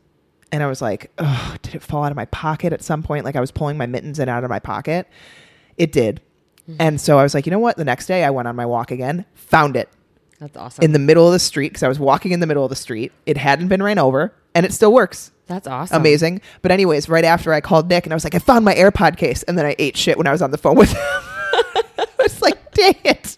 And 0.52 0.64
i 0.64 0.68
was 0.68 0.82
like 0.82 1.12
oh 1.18 1.56
did 1.62 1.76
it 1.76 1.84
fall 1.84 2.04
out 2.04 2.12
of 2.12 2.16
my 2.16 2.26
pocket 2.26 2.74
at 2.74 2.82
some 2.82 3.04
point? 3.04 3.26
Like 3.26 3.36
i 3.36 3.42
was 3.42 3.52
pulling 3.52 3.78
my 3.78 3.86
mittens 3.86 4.20
in 4.20 4.30
out 4.30 4.44
of 4.44 4.50
my 4.50 4.60
pocket. 4.60 5.08
It 5.78 5.92
did. 5.92 6.22
And 6.80 7.00
so 7.00 7.18
i 7.18 7.24
was 7.24 7.34
like 7.34 7.46
you 7.46 7.52
know 7.52 7.60
what? 7.60 7.78
The 7.78 7.86
next 7.86 8.08
day 8.08 8.24
i 8.24 8.30
went 8.30 8.48
on 8.48 8.56
my 8.56 8.66
walk 8.66 8.92
again 8.92 9.26
found 9.34 9.76
it 9.76 9.90
That's 10.40 10.56
awesome. 10.56 10.84
in 10.84 10.92
the 10.92 11.00
middle 11.00 11.26
of 11.26 11.34
the 11.34 11.40
street 11.40 11.70
because 11.70 11.84
I 11.84 11.88
was 11.88 12.00
walking 12.00 12.32
in 12.32 12.40
the 12.40 12.48
middle 12.48 12.64
of 12.64 12.70
the 12.70 12.76
street. 12.76 13.12
It 13.26 13.38
hadn't 13.38 13.70
been 13.70 13.82
ran 13.82 13.98
over 13.98 14.34
and 14.54 14.66
it 14.66 14.74
still 14.74 14.94
works. 14.94 15.32
That's 15.48 15.68
awesome. 15.68 15.96
Amazing. 15.98 16.42
But 16.62 16.72
anyways, 16.72 17.08
right 17.10 17.24
after 17.24 17.54
I 17.54 17.62
called 17.62 17.90
Nick 17.90 18.06
and 18.06 18.14
I 18.14 18.16
was 18.16 18.24
like, 18.24 18.36
I 18.36 18.40
found 18.40 18.66
my 18.66 18.76
AirPod 18.76 19.18
case, 19.18 19.44
and 19.44 19.58
then 19.58 19.66
I 19.66 19.76
ate 19.80 19.96
shit 19.96 20.18
when 20.18 20.28
I 20.28 20.32
was 20.32 20.42
on 20.42 20.52
the 20.52 20.58
phone 20.58 20.76
with 20.76 20.92
him. 20.92 21.00
I 22.80 22.88
was 22.88 22.96
like, 22.96 23.04
dang 23.04 23.14
it. 23.14 23.36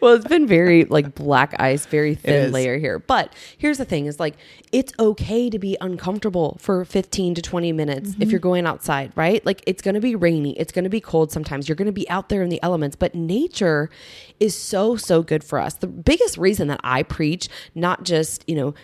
well, 0.00 0.14
it's 0.14 0.26
been 0.26 0.46
very 0.46 0.84
like 0.84 1.14
black 1.14 1.54
ice, 1.60 1.86
very 1.86 2.14
thin 2.14 2.52
layer 2.52 2.78
here. 2.78 2.98
But 2.98 3.34
here's 3.58 3.78
the 3.78 3.84
thing: 3.84 4.06
is 4.06 4.20
like 4.20 4.36
it's 4.72 4.92
okay 4.98 5.50
to 5.50 5.58
be 5.58 5.76
uncomfortable 5.80 6.56
for 6.60 6.84
15 6.84 7.34
to 7.34 7.42
20 7.42 7.72
minutes 7.72 8.10
Mm-hmm. 8.10 8.22
if 8.22 8.30
you're 8.30 8.40
going 8.40 8.66
outside, 8.66 9.12
right? 9.16 9.44
Like 9.44 9.62
it's 9.66 9.82
going 9.82 9.94
to 9.94 10.00
be 10.00 10.14
rainy, 10.14 10.58
it's 10.58 10.72
going 10.72 10.84
to 10.84 10.90
be 10.90 11.00
cold 11.00 11.32
sometimes. 11.32 11.68
You're 11.68 11.76
going 11.76 11.86
to 11.86 11.92
be 11.92 12.08
out 12.08 12.28
there 12.28 12.42
in 12.42 12.48
the 12.48 12.62
elements, 12.62 12.96
but 12.96 13.14
nature 13.14 13.90
is 14.38 14.56
so 14.56 14.96
so 14.96 15.22
good 15.22 15.44
for 15.44 15.58
us. 15.58 15.74
The 15.74 15.86
biggest 15.86 16.38
reason 16.38 16.68
that 16.68 16.80
I 16.84 17.02
preach, 17.02 17.48
not 17.74 18.04
just 18.04 18.44
you 18.48 18.56
know 18.56 18.74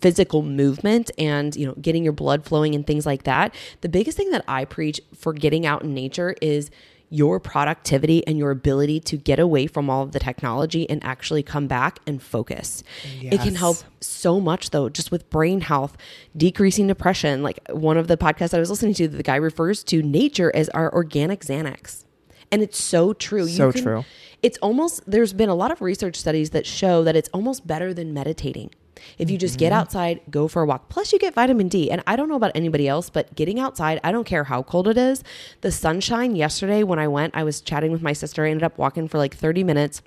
physical 0.00 0.42
movement 0.42 1.10
and 1.18 1.56
you 1.56 1.66
know 1.66 1.74
getting 1.80 2.04
your 2.04 2.12
blood 2.12 2.44
flowing 2.44 2.74
and 2.74 2.86
things 2.86 3.06
like 3.06 3.22
that 3.22 3.54
the 3.80 3.88
biggest 3.88 4.18
thing 4.18 4.30
that 4.30 4.44
i 4.46 4.66
preach 4.66 5.00
for 5.14 5.32
getting 5.32 5.64
out 5.64 5.82
in 5.82 5.94
nature 5.94 6.34
is 6.42 6.70
your 7.12 7.38
productivity 7.38 8.26
and 8.26 8.38
your 8.38 8.50
ability 8.50 8.98
to 8.98 9.18
get 9.18 9.38
away 9.38 9.66
from 9.66 9.90
all 9.90 10.02
of 10.02 10.12
the 10.12 10.18
technology 10.18 10.88
and 10.88 11.04
actually 11.04 11.42
come 11.42 11.66
back 11.66 11.98
and 12.06 12.22
focus. 12.22 12.82
It 13.20 13.38
can 13.42 13.54
help 13.54 13.76
so 14.00 14.40
much 14.40 14.70
though, 14.70 14.88
just 14.88 15.10
with 15.10 15.28
brain 15.28 15.60
health, 15.60 15.96
decreasing 16.34 16.86
depression. 16.86 17.42
Like 17.42 17.60
one 17.68 17.98
of 17.98 18.08
the 18.08 18.16
podcasts 18.16 18.54
I 18.54 18.58
was 18.58 18.70
listening 18.70 18.94
to, 18.94 19.08
the 19.08 19.22
guy 19.22 19.36
refers 19.36 19.84
to 19.84 20.02
nature 20.02 20.50
as 20.54 20.70
our 20.70 20.92
organic 20.92 21.40
Xanax. 21.40 22.04
And 22.50 22.62
it's 22.62 22.82
so 22.82 23.12
true. 23.12 23.44
You 23.44 23.56
So 23.56 23.72
true. 23.72 24.04
It's 24.42 24.56
almost, 24.58 25.02
there's 25.06 25.34
been 25.34 25.50
a 25.50 25.54
lot 25.54 25.70
of 25.70 25.82
research 25.82 26.16
studies 26.16 26.50
that 26.50 26.66
show 26.66 27.04
that 27.04 27.14
it's 27.14 27.28
almost 27.34 27.66
better 27.66 27.92
than 27.92 28.14
meditating. 28.14 28.70
If 29.18 29.30
you 29.30 29.38
just 29.38 29.54
Mm-hmm. 29.54 29.58
get 29.60 29.72
outside, 29.72 30.20
go 30.30 30.48
for 30.48 30.62
a 30.62 30.66
walk. 30.66 30.88
Plus, 30.88 31.12
you 31.12 31.18
get 31.18 31.34
vitamin 31.34 31.68
D. 31.68 31.90
And 31.90 32.02
I 32.06 32.16
don't 32.16 32.28
know 32.28 32.36
about 32.36 32.52
anybody 32.54 32.86
else, 32.88 33.10
but 33.10 33.34
getting 33.34 33.58
outside, 33.58 33.98
I 34.04 34.12
don't 34.12 34.24
care 34.24 34.44
how 34.44 34.62
cold 34.62 34.86
it 34.88 34.96
is. 34.98 35.22
The 35.62 35.72
sunshine 35.72 36.36
yesterday 36.36 36.82
when 36.82 36.98
I 36.98 37.08
went, 37.08 37.36
I 37.36 37.42
was 37.44 37.60
chatting 37.60 37.90
with 37.92 38.02
my 38.02 38.12
sister. 38.12 38.44
I 38.44 38.50
ended 38.50 38.62
up 38.64 38.78
walking 38.78 39.08
for 39.08 39.18
like 39.18 39.34
30 39.34 39.64
minutes. 39.64 40.02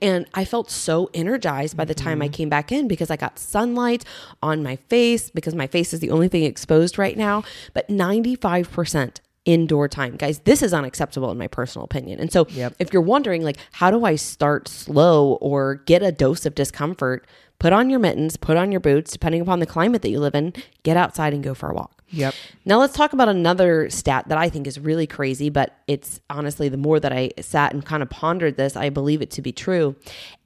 And 0.00 0.26
I 0.32 0.46
felt 0.46 0.70
so 0.70 1.10
energized 1.12 1.76
by 1.76 1.84
the 1.84 1.94
time 1.94 2.22
I 2.22 2.26
Mm-hmm. 2.26 2.32
came 2.32 2.48
back 2.48 2.72
in 2.72 2.88
because 2.88 3.10
I 3.10 3.16
got 3.16 3.38
sunlight 3.38 4.04
on 4.42 4.62
my 4.62 4.76
face 4.76 5.28
because 5.28 5.54
my 5.54 5.66
face 5.66 5.92
is 5.92 6.00
the 6.00 6.10
only 6.10 6.28
thing 6.28 6.44
exposed 6.44 6.96
right 6.98 7.16
now. 7.16 7.42
But 7.74 7.88
95% 7.88 9.16
indoor 9.44 9.88
time. 9.88 10.16
Guys, 10.16 10.40
this 10.40 10.62
is 10.62 10.72
unacceptable 10.72 11.30
in 11.30 11.38
my 11.38 11.48
personal 11.48 11.84
opinion. 11.84 12.20
And 12.20 12.30
so 12.32 12.46
Yep. 12.50 12.74
if 12.78 12.92
you're 12.92 13.02
wondering 13.02 13.42
like 13.42 13.56
how 13.72 13.90
do 13.90 14.04
I 14.04 14.16
start 14.16 14.68
slow 14.68 15.32
or 15.40 15.76
get 15.86 16.02
a 16.02 16.12
dose 16.12 16.46
of 16.46 16.54
discomfort, 16.54 17.26
put 17.60 17.72
on 17.72 17.90
your 17.90 18.00
mittens, 18.00 18.36
put 18.36 18.56
on 18.56 18.72
your 18.72 18.80
boots, 18.80 19.12
depending 19.12 19.40
upon 19.40 19.60
the 19.60 19.66
climate 19.66 20.02
that 20.02 20.10
you 20.10 20.18
live 20.18 20.34
in, 20.34 20.52
get 20.82 20.96
outside 20.96 21.32
and 21.32 21.44
go 21.44 21.54
for 21.54 21.70
a 21.70 21.74
walk. 21.74 22.02
Yep. 22.08 22.34
Now 22.64 22.80
let's 22.80 22.94
talk 22.96 23.12
about 23.12 23.28
another 23.28 23.88
stat 23.88 24.26
that 24.28 24.38
I 24.38 24.48
think 24.48 24.66
is 24.66 24.80
really 24.80 25.06
crazy, 25.06 25.48
but 25.48 25.76
it's 25.86 26.20
honestly 26.28 26.68
the 26.68 26.76
more 26.76 26.98
that 26.98 27.12
I 27.12 27.30
sat 27.40 27.72
and 27.72 27.84
kind 27.86 28.02
of 28.02 28.10
pondered 28.10 28.56
this, 28.56 28.74
I 28.74 28.88
believe 28.88 29.22
it 29.22 29.30
to 29.32 29.42
be 29.42 29.52
true. 29.52 29.94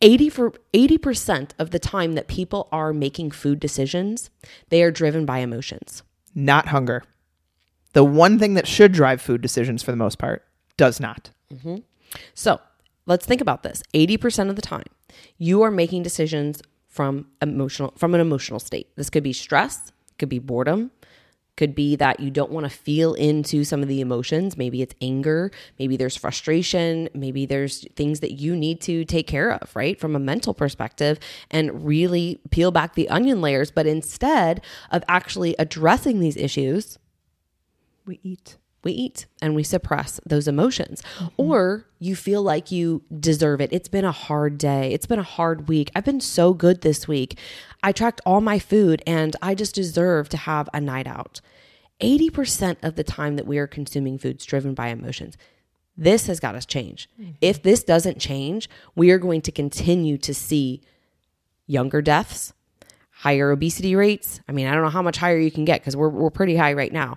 80 0.02 0.28
for 0.28 0.52
80% 0.74 1.52
of 1.58 1.70
the 1.70 1.78
time 1.78 2.12
that 2.14 2.28
people 2.28 2.68
are 2.70 2.92
making 2.92 3.30
food 3.30 3.60
decisions, 3.60 4.28
they 4.68 4.82
are 4.82 4.90
driven 4.90 5.24
by 5.24 5.38
emotions. 5.38 6.02
Not 6.34 6.68
hunger. 6.68 7.02
The 7.94 8.04
one 8.04 8.38
thing 8.40 8.54
that 8.54 8.66
should 8.66 8.92
drive 8.92 9.22
food 9.22 9.40
decisions 9.40 9.82
for 9.82 9.92
the 9.92 9.96
most 9.96 10.18
part 10.18 10.44
does 10.76 10.98
not. 10.98 11.30
Mm-hmm. 11.52 11.76
So, 12.34 12.60
let's 13.06 13.24
think 13.24 13.40
about 13.40 13.62
this. 13.62 13.82
80% 13.94 14.50
of 14.50 14.56
the 14.56 14.62
time, 14.62 14.86
you 15.38 15.62
are 15.62 15.70
making 15.70 16.02
decisions 16.02 16.60
from 16.94 17.26
emotional 17.42 17.92
from 17.96 18.14
an 18.14 18.20
emotional 18.20 18.60
state. 18.60 18.86
This 18.94 19.10
could 19.10 19.24
be 19.24 19.32
stress, 19.32 19.92
could 20.16 20.28
be 20.28 20.38
boredom, 20.38 20.92
could 21.56 21.74
be 21.74 21.96
that 21.96 22.20
you 22.20 22.30
don't 22.30 22.52
want 22.52 22.64
to 22.64 22.70
feel 22.70 23.14
into 23.14 23.64
some 23.64 23.82
of 23.82 23.88
the 23.88 24.00
emotions. 24.00 24.56
Maybe 24.56 24.80
it's 24.80 24.94
anger, 25.00 25.50
maybe 25.76 25.96
there's 25.96 26.16
frustration, 26.16 27.08
maybe 27.12 27.46
there's 27.46 27.84
things 27.96 28.20
that 28.20 28.34
you 28.34 28.54
need 28.54 28.80
to 28.82 29.04
take 29.04 29.26
care 29.26 29.50
of, 29.50 29.74
right? 29.74 29.98
From 29.98 30.14
a 30.14 30.20
mental 30.20 30.54
perspective 30.54 31.18
and 31.50 31.84
really 31.84 32.40
peel 32.50 32.70
back 32.70 32.94
the 32.94 33.08
onion 33.08 33.40
layers, 33.40 33.72
but 33.72 33.86
instead 33.86 34.62
of 34.92 35.02
actually 35.08 35.56
addressing 35.58 36.20
these 36.20 36.36
issues, 36.36 36.98
We 38.06 38.20
eat. 38.22 38.58
We 38.84 38.92
eat 38.92 39.26
and 39.42 39.54
we 39.54 39.62
suppress 39.62 40.20
those 40.24 40.46
emotions. 40.48 41.02
Mm-hmm. 41.18 41.26
Or 41.36 41.86
you 41.98 42.14
feel 42.16 42.42
like 42.42 42.70
you 42.70 43.02
deserve 43.18 43.60
it. 43.60 43.72
It's 43.72 43.88
been 43.88 44.04
a 44.04 44.12
hard 44.12 44.58
day. 44.58 44.92
It's 44.92 45.06
been 45.06 45.18
a 45.18 45.22
hard 45.22 45.68
week. 45.68 45.90
I've 45.94 46.04
been 46.04 46.20
so 46.20 46.54
good 46.54 46.80
this 46.80 47.06
week. 47.08 47.38
I 47.82 47.92
tracked 47.92 48.20
all 48.24 48.40
my 48.40 48.58
food 48.58 49.02
and 49.06 49.36
I 49.42 49.54
just 49.54 49.74
deserve 49.74 50.28
to 50.30 50.36
have 50.36 50.68
a 50.72 50.80
night 50.80 51.06
out. 51.06 51.40
80% 52.00 52.76
of 52.82 52.96
the 52.96 53.04
time 53.04 53.36
that 53.36 53.46
we 53.46 53.58
are 53.58 53.66
consuming 53.66 54.18
foods 54.18 54.44
driven 54.44 54.74
by 54.74 54.88
emotions. 54.88 55.36
This 55.96 56.26
has 56.26 56.40
got 56.40 56.52
to 56.52 56.66
change. 56.66 57.08
Mm-hmm. 57.20 57.32
If 57.40 57.62
this 57.62 57.84
doesn't 57.84 58.18
change, 58.18 58.68
we 58.96 59.10
are 59.10 59.18
going 59.18 59.42
to 59.42 59.52
continue 59.52 60.18
to 60.18 60.34
see 60.34 60.80
younger 61.66 62.02
deaths, 62.02 62.52
higher 63.24 63.50
obesity 63.50 63.96
rates. 63.96 64.42
I 64.50 64.52
mean, 64.52 64.66
I 64.66 64.74
don't 64.74 64.82
know 64.82 64.90
how 64.90 65.00
much 65.00 65.16
higher 65.16 65.38
you 65.38 65.50
can 65.50 65.64
get 65.64 65.80
because 65.80 65.96
we're, 65.96 66.10
we're 66.10 66.28
pretty 66.28 66.56
high 66.56 66.74
right 66.74 66.92
now. 66.92 67.16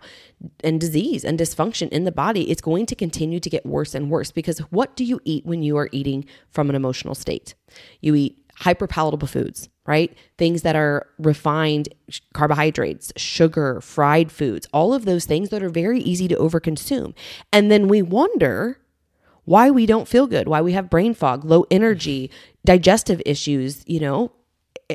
And 0.63 0.79
disease 0.79 1.25
and 1.25 1.37
dysfunction 1.37 1.89
in 1.89 2.05
the 2.05 2.13
body, 2.13 2.49
it's 2.49 2.61
going 2.61 2.85
to 2.85 2.95
continue 2.95 3.41
to 3.41 3.49
get 3.49 3.65
worse 3.65 3.93
and 3.93 4.09
worse 4.09 4.31
because 4.31 4.59
what 4.71 4.95
do 4.95 5.03
you 5.03 5.19
eat 5.25 5.45
when 5.45 5.63
you 5.63 5.75
are 5.75 5.89
eating 5.91 6.23
from 6.49 6.69
an 6.69 6.77
emotional 6.77 7.13
state? 7.13 7.55
You 7.99 8.15
eat 8.15 8.41
hyperpalatable 8.61 9.27
foods, 9.27 9.67
right? 9.85 10.17
Things 10.37 10.61
that 10.61 10.77
are 10.77 11.07
refined 11.19 11.89
carbohydrates, 12.33 13.11
sugar, 13.17 13.81
fried 13.81 14.31
foods, 14.31 14.65
all 14.71 14.93
of 14.93 15.03
those 15.03 15.25
things 15.25 15.49
that 15.49 15.61
are 15.61 15.67
very 15.67 15.99
easy 15.99 16.29
to 16.29 16.37
overconsume. 16.37 17.15
And 17.51 17.69
then 17.69 17.89
we 17.89 18.01
wonder 18.01 18.79
why 19.43 19.71
we 19.71 19.85
don't 19.85 20.07
feel 20.07 20.25
good, 20.25 20.47
why 20.47 20.61
we 20.61 20.71
have 20.71 20.89
brain 20.89 21.13
fog, 21.13 21.43
low 21.43 21.65
energy, 21.69 22.31
digestive 22.63 23.21
issues, 23.25 23.83
you 23.85 23.99
know. 23.99 24.31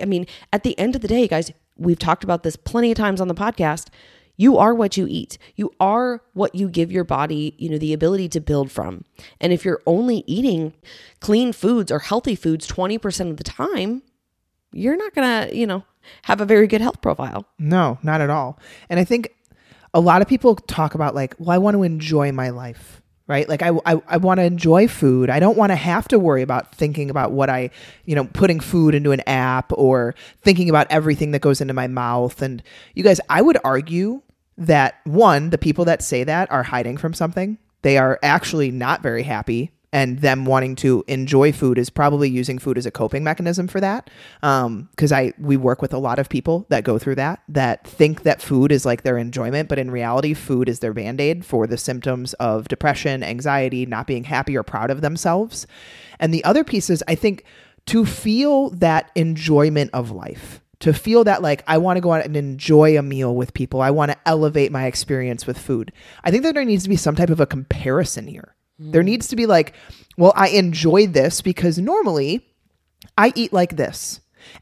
I 0.00 0.04
mean, 0.04 0.26
at 0.52 0.62
the 0.62 0.78
end 0.78 0.94
of 0.94 1.02
the 1.02 1.08
day, 1.08 1.28
guys, 1.28 1.52
we've 1.76 1.98
talked 1.98 2.24
about 2.24 2.42
this 2.42 2.56
plenty 2.56 2.90
of 2.90 2.96
times 2.96 3.20
on 3.20 3.28
the 3.28 3.34
podcast. 3.34 3.88
You 4.36 4.56
are 4.56 4.74
what 4.74 4.96
you 4.96 5.06
eat. 5.08 5.36
You 5.56 5.72
are 5.78 6.22
what 6.32 6.54
you 6.54 6.68
give 6.68 6.90
your 6.90 7.04
body, 7.04 7.54
you 7.58 7.68
know, 7.68 7.78
the 7.78 7.92
ability 7.92 8.28
to 8.30 8.40
build 8.40 8.70
from. 8.70 9.04
And 9.40 9.52
if 9.52 9.64
you're 9.64 9.82
only 9.86 10.24
eating 10.26 10.72
clean 11.20 11.52
foods 11.52 11.92
or 11.92 11.98
healthy 11.98 12.34
foods 12.34 12.66
20% 12.66 13.30
of 13.30 13.36
the 13.36 13.44
time, 13.44 14.02
you're 14.72 14.96
not 14.96 15.14
going 15.14 15.48
to, 15.48 15.56
you 15.56 15.66
know, 15.66 15.84
have 16.22 16.40
a 16.40 16.46
very 16.46 16.66
good 16.66 16.80
health 16.80 17.02
profile. 17.02 17.46
No, 17.58 17.98
not 18.02 18.20
at 18.20 18.30
all. 18.30 18.58
And 18.88 18.98
I 18.98 19.04
think 19.04 19.34
a 19.92 20.00
lot 20.00 20.22
of 20.22 20.28
people 20.28 20.56
talk 20.56 20.94
about 20.94 21.14
like, 21.14 21.34
well, 21.38 21.50
I 21.50 21.58
want 21.58 21.74
to 21.76 21.82
enjoy 21.82 22.32
my 22.32 22.48
life, 22.48 23.01
right? 23.32 23.48
Like 23.48 23.62
I, 23.62 23.70
I, 23.86 24.02
I 24.06 24.16
want 24.18 24.38
to 24.38 24.44
enjoy 24.44 24.86
food. 24.86 25.30
I 25.30 25.40
don't 25.40 25.56
want 25.56 25.70
to 25.70 25.76
have 25.76 26.06
to 26.08 26.18
worry 26.18 26.42
about 26.42 26.74
thinking 26.74 27.08
about 27.08 27.32
what 27.32 27.48
I, 27.48 27.70
you 28.04 28.14
know, 28.14 28.24
putting 28.26 28.60
food 28.60 28.94
into 28.94 29.10
an 29.10 29.22
app 29.26 29.72
or 29.72 30.14
thinking 30.42 30.68
about 30.68 30.86
everything 30.90 31.30
that 31.30 31.40
goes 31.40 31.62
into 31.62 31.72
my 31.72 31.86
mouth. 31.86 32.42
And 32.42 32.62
you 32.94 33.02
guys, 33.02 33.20
I 33.30 33.40
would 33.40 33.56
argue 33.64 34.20
that 34.58 35.00
one, 35.04 35.48
the 35.48 35.56
people 35.56 35.86
that 35.86 36.02
say 36.02 36.24
that 36.24 36.52
are 36.52 36.62
hiding 36.62 36.98
from 36.98 37.14
something. 37.14 37.56
They 37.80 37.96
are 37.96 38.18
actually 38.22 38.70
not 38.70 39.02
very 39.02 39.22
happy 39.22 39.72
and 39.92 40.20
them 40.20 40.44
wanting 40.44 40.74
to 40.76 41.04
enjoy 41.06 41.52
food 41.52 41.78
is 41.78 41.90
probably 41.90 42.28
using 42.28 42.58
food 42.58 42.78
as 42.78 42.86
a 42.86 42.90
coping 42.90 43.22
mechanism 43.22 43.68
for 43.68 43.80
that 43.80 44.10
um, 44.42 44.88
because 44.90 45.12
i 45.12 45.32
we 45.38 45.56
work 45.56 45.82
with 45.82 45.92
a 45.92 45.98
lot 45.98 46.18
of 46.18 46.28
people 46.28 46.66
that 46.70 46.84
go 46.84 46.98
through 46.98 47.14
that 47.14 47.42
that 47.48 47.86
think 47.86 48.22
that 48.22 48.40
food 48.40 48.72
is 48.72 48.86
like 48.86 49.02
their 49.02 49.18
enjoyment 49.18 49.68
but 49.68 49.78
in 49.78 49.90
reality 49.90 50.34
food 50.34 50.68
is 50.68 50.80
their 50.80 50.94
band-aid 50.94 51.44
for 51.44 51.66
the 51.66 51.78
symptoms 51.78 52.32
of 52.34 52.68
depression 52.68 53.22
anxiety 53.22 53.86
not 53.86 54.06
being 54.06 54.24
happy 54.24 54.56
or 54.56 54.62
proud 54.62 54.90
of 54.90 55.00
themselves 55.00 55.66
and 56.18 56.32
the 56.32 56.44
other 56.44 56.64
piece 56.64 56.90
is 56.90 57.04
i 57.06 57.14
think 57.14 57.44
to 57.84 58.06
feel 58.06 58.70
that 58.70 59.10
enjoyment 59.14 59.90
of 59.92 60.10
life 60.10 60.60
to 60.82 60.92
feel 60.92 61.22
that 61.22 61.42
like 61.42 61.62
I 61.68 61.78
want 61.78 61.96
to 61.96 62.00
go 62.00 62.12
out 62.12 62.24
and 62.24 62.36
enjoy 62.36 62.98
a 62.98 63.02
meal 63.02 63.36
with 63.36 63.54
people. 63.54 63.80
I 63.80 63.92
want 63.92 64.10
to 64.10 64.18
elevate 64.26 64.72
my 64.72 64.86
experience 64.86 65.46
with 65.46 65.56
food. 65.56 65.92
I 66.24 66.32
think 66.32 66.42
that 66.42 66.54
there 66.54 66.64
needs 66.64 66.82
to 66.82 66.88
be 66.88 66.96
some 66.96 67.14
type 67.14 67.30
of 67.30 67.38
a 67.38 67.46
comparison 67.46 68.26
here. 68.26 68.56
There 68.90 69.02
mm. 69.02 69.06
needs 69.06 69.28
to 69.28 69.36
be 69.36 69.46
like, 69.46 69.74
well, 70.16 70.32
I 70.36 70.48
enjoy 70.48 71.06
this 71.06 71.40
because 71.40 71.78
normally 71.78 72.46
I 73.16 73.32
eat 73.34 73.52
like 73.52 73.76
this. 73.76 74.20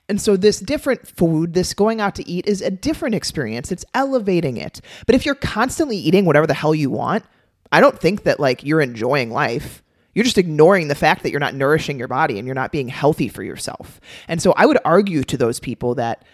And 0.09 0.21
so 0.21 0.37
this 0.37 0.61
different 0.61 1.09
food, 1.09 1.55
this 1.55 1.75
going 1.75 2.00
out 2.00 2.15
to 2.17 2.29
eat 2.29 2.47
is 2.47 2.61
a 2.61 2.71
different 2.71 3.15
experience. 3.15 3.73
It's 3.73 3.85
elevating 3.95 4.57
it. 4.57 4.81
But 5.07 5.15
if 5.15 5.25
you're 5.25 5.35
constantly 5.35 5.97
eating 5.97 6.25
whatever 6.25 6.47
the 6.47 6.55
hell 6.55 6.75
you 6.75 6.91
want, 6.91 7.25
I 7.73 7.81
don't 7.81 7.99
think 7.99 8.25
that 8.25 8.41
like 8.41 8.65
you're 8.65 8.81
enjoying 8.81 9.31
life. 9.31 9.83
You're 10.15 10.25
just 10.25 10.39
ignoring 10.39 10.89
the 10.89 10.95
fact 10.95 11.23
that 11.23 11.31
you're 11.31 11.41
not 11.41 11.55
nourishing 11.55 11.99
your 11.99 12.09
body 12.09 12.39
and 12.39 12.47
you're 12.47 12.55
not 12.55 12.73
being 12.73 12.89
healthy 12.89 13.29
for 13.29 13.43
yourself. 13.43 14.00
And 14.27 14.43
so 14.43 14.53
I 14.57 14.67
would 14.67 14.79
argue 14.85 15.23
to 15.25 15.37
those 15.37 15.61
people 15.61 15.95
that 15.95 16.25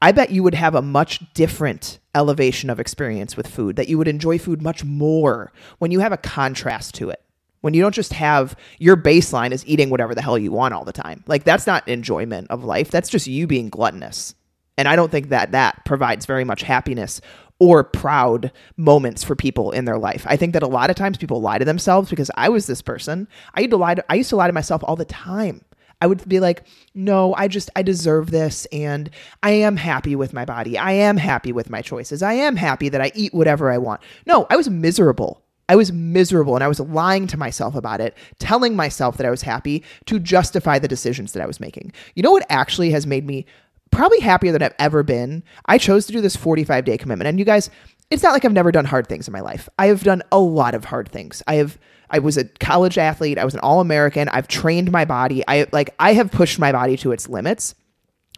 I 0.00 0.12
bet 0.12 0.30
you 0.30 0.42
would 0.42 0.54
have 0.54 0.74
a 0.74 0.82
much 0.82 1.20
different 1.34 1.98
elevation 2.14 2.70
of 2.70 2.78
experience 2.78 3.36
with 3.36 3.48
food, 3.48 3.76
that 3.76 3.88
you 3.88 3.98
would 3.98 4.06
enjoy 4.06 4.38
food 4.38 4.62
much 4.62 4.84
more 4.84 5.52
when 5.78 5.90
you 5.90 6.00
have 6.00 6.12
a 6.12 6.16
contrast 6.16 6.94
to 6.96 7.10
it. 7.10 7.23
When 7.64 7.72
you 7.72 7.80
don't 7.80 7.94
just 7.94 8.12
have 8.12 8.54
your 8.78 8.94
baseline 8.94 9.50
is 9.50 9.66
eating 9.66 9.88
whatever 9.88 10.14
the 10.14 10.20
hell 10.20 10.36
you 10.36 10.52
want 10.52 10.74
all 10.74 10.84
the 10.84 10.92
time. 10.92 11.24
Like 11.26 11.44
that's 11.44 11.66
not 11.66 11.88
enjoyment 11.88 12.50
of 12.50 12.62
life. 12.62 12.90
That's 12.90 13.08
just 13.08 13.26
you 13.26 13.46
being 13.46 13.70
gluttonous. 13.70 14.34
And 14.76 14.86
I 14.86 14.96
don't 14.96 15.10
think 15.10 15.30
that 15.30 15.52
that 15.52 15.82
provides 15.86 16.26
very 16.26 16.44
much 16.44 16.60
happiness 16.60 17.22
or 17.58 17.82
proud 17.82 18.52
moments 18.76 19.24
for 19.24 19.34
people 19.34 19.70
in 19.70 19.86
their 19.86 19.96
life. 19.96 20.26
I 20.28 20.36
think 20.36 20.52
that 20.52 20.62
a 20.62 20.66
lot 20.66 20.90
of 20.90 20.96
times 20.96 21.16
people 21.16 21.40
lie 21.40 21.56
to 21.56 21.64
themselves 21.64 22.10
because 22.10 22.30
I 22.36 22.50
was 22.50 22.66
this 22.66 22.82
person. 22.82 23.28
I 23.54 23.60
used 23.60 23.70
to 23.70 23.78
lie 23.78 23.94
to, 23.94 24.04
I 24.10 24.16
used 24.16 24.28
to 24.28 24.36
lie 24.36 24.48
to 24.48 24.52
myself 24.52 24.84
all 24.84 24.96
the 24.96 25.06
time. 25.06 25.64
I 26.02 26.06
would 26.06 26.28
be 26.28 26.40
like, 26.40 26.66
no, 26.92 27.32
I 27.32 27.48
just, 27.48 27.70
I 27.74 27.82
deserve 27.82 28.30
this. 28.30 28.66
And 28.72 29.08
I 29.42 29.52
am 29.52 29.78
happy 29.78 30.16
with 30.16 30.34
my 30.34 30.44
body. 30.44 30.76
I 30.76 30.92
am 30.92 31.16
happy 31.16 31.50
with 31.50 31.70
my 31.70 31.80
choices. 31.80 32.22
I 32.22 32.34
am 32.34 32.56
happy 32.56 32.90
that 32.90 33.00
I 33.00 33.10
eat 33.14 33.32
whatever 33.32 33.72
I 33.72 33.78
want. 33.78 34.02
No, 34.26 34.46
I 34.50 34.56
was 34.56 34.68
miserable. 34.68 35.43
I 35.68 35.76
was 35.76 35.92
miserable 35.92 36.54
and 36.54 36.64
I 36.64 36.68
was 36.68 36.80
lying 36.80 37.26
to 37.28 37.36
myself 37.36 37.74
about 37.74 38.00
it, 38.00 38.16
telling 38.38 38.76
myself 38.76 39.16
that 39.16 39.26
I 39.26 39.30
was 39.30 39.42
happy 39.42 39.82
to 40.06 40.18
justify 40.18 40.78
the 40.78 40.88
decisions 40.88 41.32
that 41.32 41.42
I 41.42 41.46
was 41.46 41.60
making. 41.60 41.92
You 42.14 42.22
know 42.22 42.32
what 42.32 42.46
actually 42.48 42.90
has 42.90 43.06
made 43.06 43.26
me 43.26 43.46
probably 43.90 44.20
happier 44.20 44.52
than 44.52 44.62
I've 44.62 44.74
ever 44.78 45.02
been? 45.02 45.42
I 45.66 45.78
chose 45.78 46.06
to 46.06 46.12
do 46.12 46.20
this 46.20 46.36
45 46.36 46.84
day 46.84 46.98
commitment. 46.98 47.28
And 47.28 47.38
you 47.38 47.44
guys, 47.44 47.70
it's 48.10 48.22
not 48.22 48.32
like 48.32 48.44
I've 48.44 48.52
never 48.52 48.72
done 48.72 48.84
hard 48.84 49.06
things 49.06 49.26
in 49.26 49.32
my 49.32 49.40
life. 49.40 49.68
I 49.78 49.86
have 49.86 50.02
done 50.02 50.22
a 50.30 50.38
lot 50.38 50.74
of 50.74 50.86
hard 50.86 51.10
things. 51.10 51.42
I 51.46 51.54
have 51.56 51.78
I 52.10 52.18
was 52.18 52.36
a 52.36 52.44
college 52.44 52.98
athlete, 52.98 53.38
I 53.38 53.44
was 53.44 53.54
an 53.54 53.60
all-American. 53.60 54.28
I've 54.28 54.46
trained 54.46 54.92
my 54.92 55.04
body. 55.04 55.42
I 55.48 55.66
like 55.72 55.94
I 55.98 56.12
have 56.12 56.30
pushed 56.30 56.58
my 56.58 56.70
body 56.70 56.96
to 56.98 57.12
its 57.12 57.28
limits. 57.28 57.74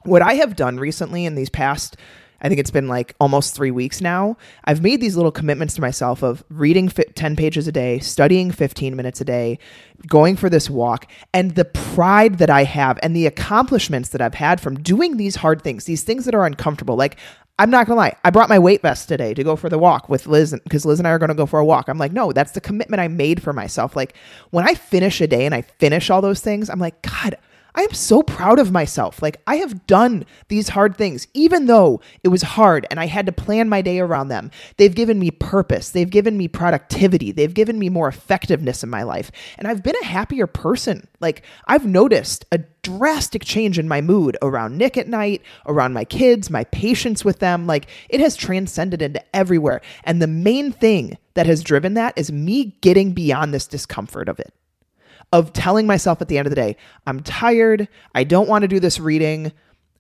What 0.05 0.23
I 0.23 0.35
have 0.35 0.55
done 0.55 0.79
recently 0.79 1.25
in 1.25 1.35
these 1.35 1.51
past 1.51 1.97
I 2.41 2.49
think 2.49 2.61
it's 2.61 2.71
been 2.71 2.89
like 2.89 3.15
almost 3.21 3.55
three 3.55 3.71
weeks 3.71 4.01
now. 4.01 4.37
I've 4.65 4.83
made 4.83 5.01
these 5.01 5.17
little 5.17 5.33
commitments 5.33 5.75
to 5.75 5.81
myself 5.81 6.23
of 6.23 6.45
reading 6.49 6.89
10 6.89 7.37
pages 7.37 7.67
a 7.67 7.73
day, 7.73 7.99
studying 7.99 8.51
15 8.51 8.95
minutes 8.95 9.21
a 9.21 9.25
day, 9.25 9.59
going 10.07 10.37
for 10.37 10.51
this 10.51 10.69
walk, 10.69 11.11
and 11.33 11.55
the 11.55 11.65
pride 11.65 12.39
that 12.39 12.51
I 12.51 12.65
have 12.65 12.99
and 13.03 13.15
the 13.17 13.27
accomplishments 13.27 14.11
that 14.11 14.21
I've 14.21 14.35
had 14.35 14.61
from 14.61 14.83
doing 14.83 15.17
these 15.17 15.37
hard 15.37 15.63
things, 15.63 15.85
these 15.85 16.05
things 16.05 16.25
that 16.27 16.35
are 16.35 16.45
uncomfortable. 16.45 16.97
Like, 16.97 17.17
I'm 17.59 17.71
not 17.71 17.87
gonna 17.87 17.97
lie, 17.97 18.17
I 18.23 18.31
brought 18.31 18.51
my 18.51 18.59
weight 18.59 18.83
vest 18.83 19.09
today 19.09 19.33
to 19.33 19.43
go 19.43 19.57
for 19.57 19.71
the 19.71 19.79
walk 19.79 20.11
with 20.11 20.27
Liz 20.27 20.55
because 20.65 20.85
Liz 20.85 20.99
and 20.99 21.09
I 21.09 21.13
are 21.13 21.19
gonna 21.19 21.35
go 21.35 21.47
for 21.47 21.59
a 21.59 21.65
walk. 21.65 21.89
I'm 21.89 21.97
like, 21.99 22.13
no, 22.13 22.33
that's 22.33 22.53
the 22.53 22.61
commitment 22.61 23.01
I 23.01 23.09
made 23.09 23.43
for 23.43 23.55
myself. 23.55 23.97
Like, 23.97 24.15
when 24.51 24.69
I 24.69 24.75
finish 24.75 25.23
a 25.23 25.27
day 25.27 25.47
and 25.47 25.55
I 25.55 25.63
finish 25.63 26.11
all 26.11 26.21
those 26.21 26.41
things, 26.41 26.69
I'm 26.69 26.79
like, 26.79 27.01
God, 27.01 27.39
I 27.77 27.83
am 27.83 27.93
so 27.93 28.23
proud 28.23 28.59
of 28.59 28.73
myself. 28.73 29.21
Like, 29.21 29.43
I 29.47 29.57
have 29.57 29.87
done 29.87 30.25
these 30.49 30.71
hard 30.71 30.97
things, 30.97 31.29
even 31.35 31.67
though 31.67 32.01
it 32.25 32.29
was 32.29 32.41
hard 32.41 32.87
and 32.91 32.99
I 32.99 33.05
had 33.05 33.27
to 33.27 33.33
plan 33.33 33.69
my 33.69 33.83
day 33.83 34.01
around 34.01 34.29
them. 34.29 34.51
They've 34.79 34.95
given 34.95 35.19
me 35.19 35.31
purpose, 35.31 35.91
they've 35.91 36.09
given 36.09 36.39
me 36.39 36.49
productivity, 36.49 37.33
they've 37.33 37.53
given 37.53 37.79
me 37.79 37.91
more 37.91 38.09
effectiveness 38.09 38.83
in 38.83 38.89
my 38.89 39.03
life. 39.03 39.31
And 39.59 39.69
I've 39.69 39.83
been 39.83 39.97
a 40.01 40.07
happier 40.07 40.47
person. 40.47 41.07
Like, 41.21 41.45
I've 41.69 41.85
noticed 41.85 42.47
a 42.51 42.61
drastic 42.83 43.45
change 43.45 43.79
in 43.79 43.89
my 43.89 44.01
mood 44.01 44.39
around 44.41 44.79
Nick 44.79 44.97
at 44.97 45.09
night, 45.09 45.43
around 45.67 45.93
my 45.93 46.05
kids, 46.05 46.49
my 46.49 46.65
patience 46.65 47.27
with 47.27 47.41
them. 47.41 47.67
Like, 47.67 47.89
it 48.09 48.21
has 48.21 48.37
transcended 48.37 49.03
into 49.03 49.23
everywhere. 49.37 49.83
And 50.05 50.23
the 50.23 50.27
main 50.27 50.73
thing 50.73 51.19
that 51.35 51.47
has 51.47 51.63
driven 51.63 51.93
that 51.95 52.15
is 52.17 52.33
me 52.33 52.77
getting 52.81 53.13
beyond 53.13 53.53
this 53.53 53.67
discomfort 53.67 54.31
of 54.31 54.41
it 54.41 54.55
of 55.33 55.53
telling 55.53 55.87
myself 55.87 56.21
at 56.21 56.29
the 56.29 56.39
end 56.39 56.47
of 56.47 56.51
the 56.51 56.57
day, 56.57 56.77
I'm 57.07 57.21
tired. 57.21 57.89
I 58.15 58.25
don't 58.25 58.49
want 58.49 58.63
to 58.63 58.69
do 58.69 58.81
this 58.81 59.01
reading. 59.01 59.53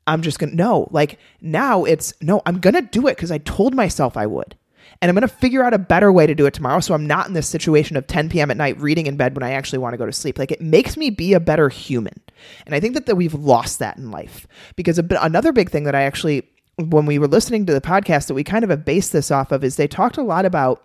I'm 0.06 0.22
just 0.22 0.38
going 0.38 0.50
to, 0.50 0.56
no, 0.56 0.88
like 0.90 1.18
now 1.40 1.84
it's, 1.84 2.14
no, 2.20 2.42
I'm 2.46 2.60
going 2.60 2.74
to 2.74 2.82
do 2.82 3.06
it 3.08 3.16
because 3.16 3.30
I 3.30 3.38
told 3.38 3.74
myself 3.74 4.16
I 4.16 4.26
would. 4.26 4.56
And 5.02 5.10
I'm 5.10 5.14
going 5.14 5.28
to 5.28 5.34
figure 5.34 5.62
out 5.62 5.74
a 5.74 5.78
better 5.78 6.10
way 6.10 6.26
to 6.26 6.34
do 6.34 6.46
it 6.46 6.54
tomorrow. 6.54 6.80
So 6.80 6.94
I'm 6.94 7.06
not 7.06 7.26
in 7.26 7.34
this 7.34 7.48
situation 7.48 7.96
of 7.96 8.06
10 8.06 8.30
p.m. 8.30 8.50
at 8.50 8.56
night 8.56 8.80
reading 8.80 9.06
in 9.06 9.16
bed 9.16 9.34
when 9.34 9.42
I 9.42 9.50
actually 9.50 9.78
want 9.78 9.92
to 9.92 9.98
go 9.98 10.06
to 10.06 10.12
sleep. 10.12 10.38
Like 10.38 10.52
it 10.52 10.62
makes 10.62 10.96
me 10.96 11.10
be 11.10 11.34
a 11.34 11.40
better 11.40 11.68
human. 11.68 12.18
And 12.64 12.74
I 12.74 12.80
think 12.80 12.94
that, 12.94 13.06
that 13.06 13.16
we've 13.16 13.34
lost 13.34 13.78
that 13.80 13.98
in 13.98 14.10
life 14.10 14.46
because 14.74 14.98
another 14.98 15.52
big 15.52 15.70
thing 15.70 15.84
that 15.84 15.94
I 15.94 16.02
actually, 16.02 16.44
when 16.76 17.04
we 17.04 17.18
were 17.18 17.28
listening 17.28 17.66
to 17.66 17.74
the 17.74 17.80
podcast 17.80 18.28
that 18.28 18.34
we 18.34 18.44
kind 18.44 18.64
of 18.64 18.70
have 18.70 18.84
based 18.84 19.12
this 19.12 19.30
off 19.30 19.52
of 19.52 19.64
is 19.64 19.76
they 19.76 19.88
talked 19.88 20.16
a 20.16 20.22
lot 20.22 20.46
about 20.46 20.82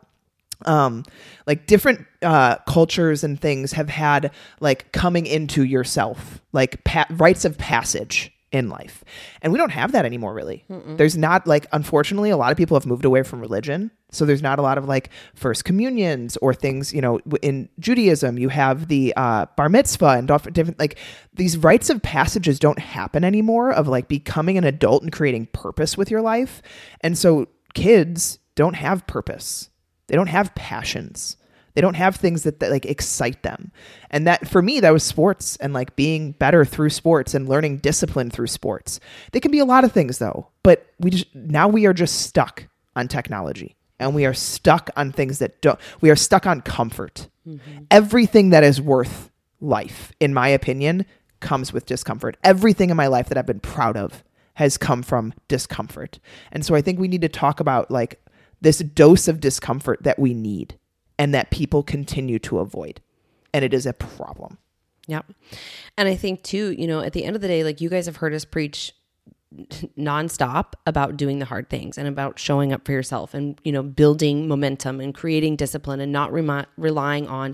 um 0.66 1.04
like 1.48 1.66
different 1.68 2.06
uh 2.22 2.56
cultures 2.68 3.24
and 3.24 3.40
things 3.40 3.74
have 3.74 3.90
had 3.90 4.32
like 4.60 4.92
coming 4.92 5.26
into 5.26 5.64
yourself 5.64 6.42
like 6.52 6.84
pa- 6.84 7.08
rites 7.10 7.46
of 7.46 7.58
passage 7.58 8.32
in 8.52 8.68
life. 8.68 9.04
And 9.42 9.54
we 9.54 9.58
don't 9.58 9.70
have 9.70 9.94
that 9.94 10.06
anymore 10.06 10.34
really. 10.34 10.66
Mm-mm. 10.70 10.98
there's 10.98 11.18
not 11.18 11.48
like 11.48 11.68
unfortunately 11.72 12.30
a 12.30 12.38
lot 12.38 12.52
of 12.52 12.58
people 12.58 12.76
have 12.76 12.86
moved 12.86 13.06
away 13.06 13.24
from 13.24 13.40
religion. 13.40 13.92
So 14.12 14.26
there's 14.26 14.42
not 14.42 14.60
a 14.60 14.62
lot 14.62 14.78
of 14.78 14.86
like 14.86 15.10
first 15.36 15.64
communions 15.64 16.36
or 16.38 16.54
things 16.54 16.94
you 16.94 17.02
know 17.02 17.20
in 17.42 17.70
judaism 17.80 18.38
you 18.38 18.50
have 18.50 18.90
the 18.90 19.14
uh, 19.16 19.46
bar 19.56 19.70
mitzvah 19.70 20.18
and 20.18 20.28
different 20.28 20.78
like 20.80 20.98
these 21.34 21.58
rites 21.58 21.90
of 21.90 22.02
passages 22.02 22.60
don't 22.60 22.80
happen 22.80 23.24
anymore 23.24 23.72
of 23.72 23.88
like 23.88 24.10
becoming 24.10 24.58
an 24.58 24.66
adult 24.66 25.02
and 25.02 25.14
creating 25.14 25.48
purpose 25.54 25.98
with 25.98 26.12
your 26.12 26.22
life. 26.22 26.62
And 27.00 27.18
so 27.18 27.48
kids 27.74 28.40
don't 28.56 28.76
have 28.76 29.08
purpose 29.08 29.70
they 30.12 30.18
don't 30.18 30.28
have 30.28 30.54
passions. 30.56 31.38
They 31.74 31.80
don't 31.80 31.94
have 31.94 32.18
things 32.18 32.44
that, 32.44 32.60
that 32.60 32.70
like 32.70 32.86
excite 32.86 33.44
them. 33.44 33.72
And 34.10 34.28
that 34.28 34.46
for 34.46 34.62
me, 34.62 34.82
that 34.82 34.92
was 34.92 35.04
sports 35.04 35.56
and 35.62 35.74
like 35.74 35.96
being 35.96 36.34
better 36.34 36.66
through 36.66 36.90
sports 36.90 37.34
and 37.34 37.48
learning 37.48 37.78
discipline 37.78 38.30
through 38.30 38.48
sports. 38.48 39.00
They 39.32 39.40
can 39.40 39.52
be 39.52 39.60
a 39.60 39.66
lot 39.66 39.86
of 39.86 39.94
things 39.94 40.18
though, 40.18 40.50
but 40.64 40.86
we 41.00 41.12
just 41.12 41.34
now 41.34 41.70
we 41.70 41.86
are 41.86 41.94
just 41.94 42.24
stuck 42.24 42.68
on 42.94 43.08
technology 43.08 43.78
and 44.00 44.14
we 44.14 44.26
are 44.26 44.34
stuck 44.34 44.90
on 44.98 45.14
things 45.14 45.40
that 45.40 45.62
don't 45.62 45.80
we 46.02 46.10
are 46.10 46.16
stuck 46.18 46.46
on 46.46 46.60
comfort. 46.60 47.30
Mm-hmm. 47.48 47.86
Everything 47.90 48.50
that 48.50 48.66
is 48.66 48.82
worth 48.82 49.32
life, 49.62 50.12
in 50.20 50.34
my 50.34 50.50
opinion, 50.50 51.06
comes 51.40 51.72
with 51.72 51.86
discomfort. 51.86 52.36
Everything 52.44 52.90
in 52.90 52.98
my 52.98 53.08
life 53.08 53.30
that 53.30 53.38
I've 53.38 53.46
been 53.46 53.62
proud 53.62 53.96
of 53.96 54.26
has 54.56 54.78
come 54.78 55.02
from 55.02 55.34
discomfort. 55.48 56.20
And 56.52 56.66
so 56.66 56.76
I 56.76 56.82
think 56.82 57.00
we 57.00 57.08
need 57.08 57.22
to 57.22 57.30
talk 57.30 57.62
about 57.62 57.90
like 57.90 58.21
this 58.62 58.80
dose 58.80 59.28
of 59.28 59.40
discomfort 59.40 60.04
that 60.04 60.20
we 60.20 60.34
need 60.34 60.78
and 61.18 61.34
that 61.34 61.52
people 61.52 61.84
continue 61.84 62.40
to 62.40 62.60
avoid. 62.60 63.02
And 63.54 63.66
it 63.66 63.74
is 63.74 63.86
a 63.86 63.94
problem. 63.94 64.58
Yeah. 65.08 65.22
And 65.98 66.08
I 66.08 66.16
think 66.16 66.44
too, 66.44 66.72
you 66.72 66.88
know, 66.88 67.02
at 67.02 67.14
the 67.14 67.26
end 67.26 67.36
of 67.36 67.42
the 67.42 67.48
day, 67.48 67.64
like 67.64 67.82
you 67.82 67.90
guys 67.90 68.06
have 68.06 68.18
heard 68.18 68.34
us 68.34 68.46
preach 68.46 68.94
nonstop 69.98 70.74
about 70.88 71.18
doing 71.18 71.40
the 71.40 71.46
hard 71.46 71.70
things 71.70 71.98
and 71.98 72.08
about 72.08 72.40
showing 72.40 72.72
up 72.72 72.86
for 72.86 72.94
yourself 72.94 73.34
and 73.34 73.60
you 73.66 73.72
know 73.72 73.84
building 73.84 74.48
momentum 74.48 75.02
and 75.02 75.14
creating 75.14 75.58
discipline 75.58 76.00
and 76.00 76.10
not 76.10 76.32
relying 76.32 77.28
on 77.28 77.54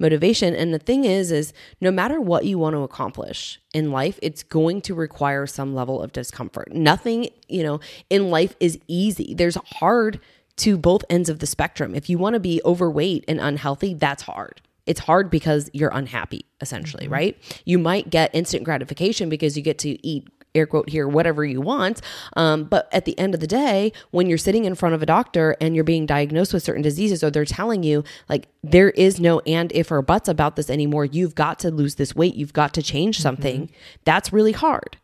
motivation 0.00 0.56
and 0.56 0.74
the 0.74 0.78
thing 0.80 1.04
is 1.04 1.30
is 1.30 1.52
no 1.80 1.92
matter 1.92 2.20
what 2.20 2.46
you 2.46 2.58
want 2.58 2.74
to 2.74 2.80
accomplish 2.80 3.60
in 3.72 3.92
life 3.92 4.18
it's 4.22 4.42
going 4.42 4.80
to 4.80 4.92
require 4.92 5.46
some 5.46 5.72
level 5.72 6.02
of 6.02 6.10
discomfort 6.10 6.72
nothing 6.72 7.28
you 7.46 7.62
know 7.62 7.78
in 8.10 8.28
life 8.28 8.56
is 8.58 8.76
easy 8.88 9.32
there's 9.32 9.56
hard 9.74 10.18
to 10.56 10.78
both 10.78 11.04
ends 11.10 11.28
of 11.28 11.38
the 11.38 11.46
spectrum. 11.46 11.94
If 11.94 12.08
you 12.08 12.18
want 12.18 12.34
to 12.34 12.40
be 12.40 12.60
overweight 12.64 13.24
and 13.28 13.40
unhealthy, 13.40 13.94
that's 13.94 14.22
hard. 14.22 14.60
It's 14.86 15.00
hard 15.00 15.30
because 15.30 15.68
you're 15.72 15.90
unhappy, 15.92 16.46
essentially, 16.60 17.04
mm-hmm. 17.04 17.12
right? 17.12 17.60
You 17.64 17.78
might 17.78 18.10
get 18.10 18.34
instant 18.34 18.64
gratification 18.64 19.28
because 19.28 19.56
you 19.56 19.62
get 19.62 19.78
to 19.80 20.06
eat 20.06 20.28
air 20.54 20.66
quote 20.66 20.88
here, 20.88 21.06
whatever 21.06 21.44
you 21.44 21.60
want. 21.60 22.00
Um, 22.34 22.64
but 22.64 22.88
at 22.92 23.04
the 23.04 23.18
end 23.18 23.34
of 23.34 23.40
the 23.40 23.46
day, 23.46 23.92
when 24.10 24.26
you're 24.26 24.38
sitting 24.38 24.64
in 24.64 24.74
front 24.74 24.94
of 24.94 25.02
a 25.02 25.06
doctor 25.06 25.54
and 25.60 25.74
you're 25.74 25.84
being 25.84 26.06
diagnosed 26.06 26.54
with 26.54 26.62
certain 26.62 26.82
diseases, 26.82 27.22
or 27.22 27.30
they're 27.30 27.44
telling 27.44 27.82
you 27.82 28.04
like 28.28 28.48
there 28.62 28.90
is 28.90 29.20
no 29.20 29.40
and 29.40 29.70
if 29.72 29.90
or 29.92 30.00
buts 30.00 30.28
about 30.28 30.56
this 30.56 30.70
anymore, 30.70 31.04
you've 31.04 31.34
got 31.34 31.58
to 31.58 31.70
lose 31.70 31.96
this 31.96 32.16
weight, 32.16 32.34
you've 32.34 32.54
got 32.54 32.72
to 32.74 32.82
change 32.82 33.20
something. 33.20 33.70
That's 34.04 34.32
really 34.32 34.52
hard. 34.52 34.96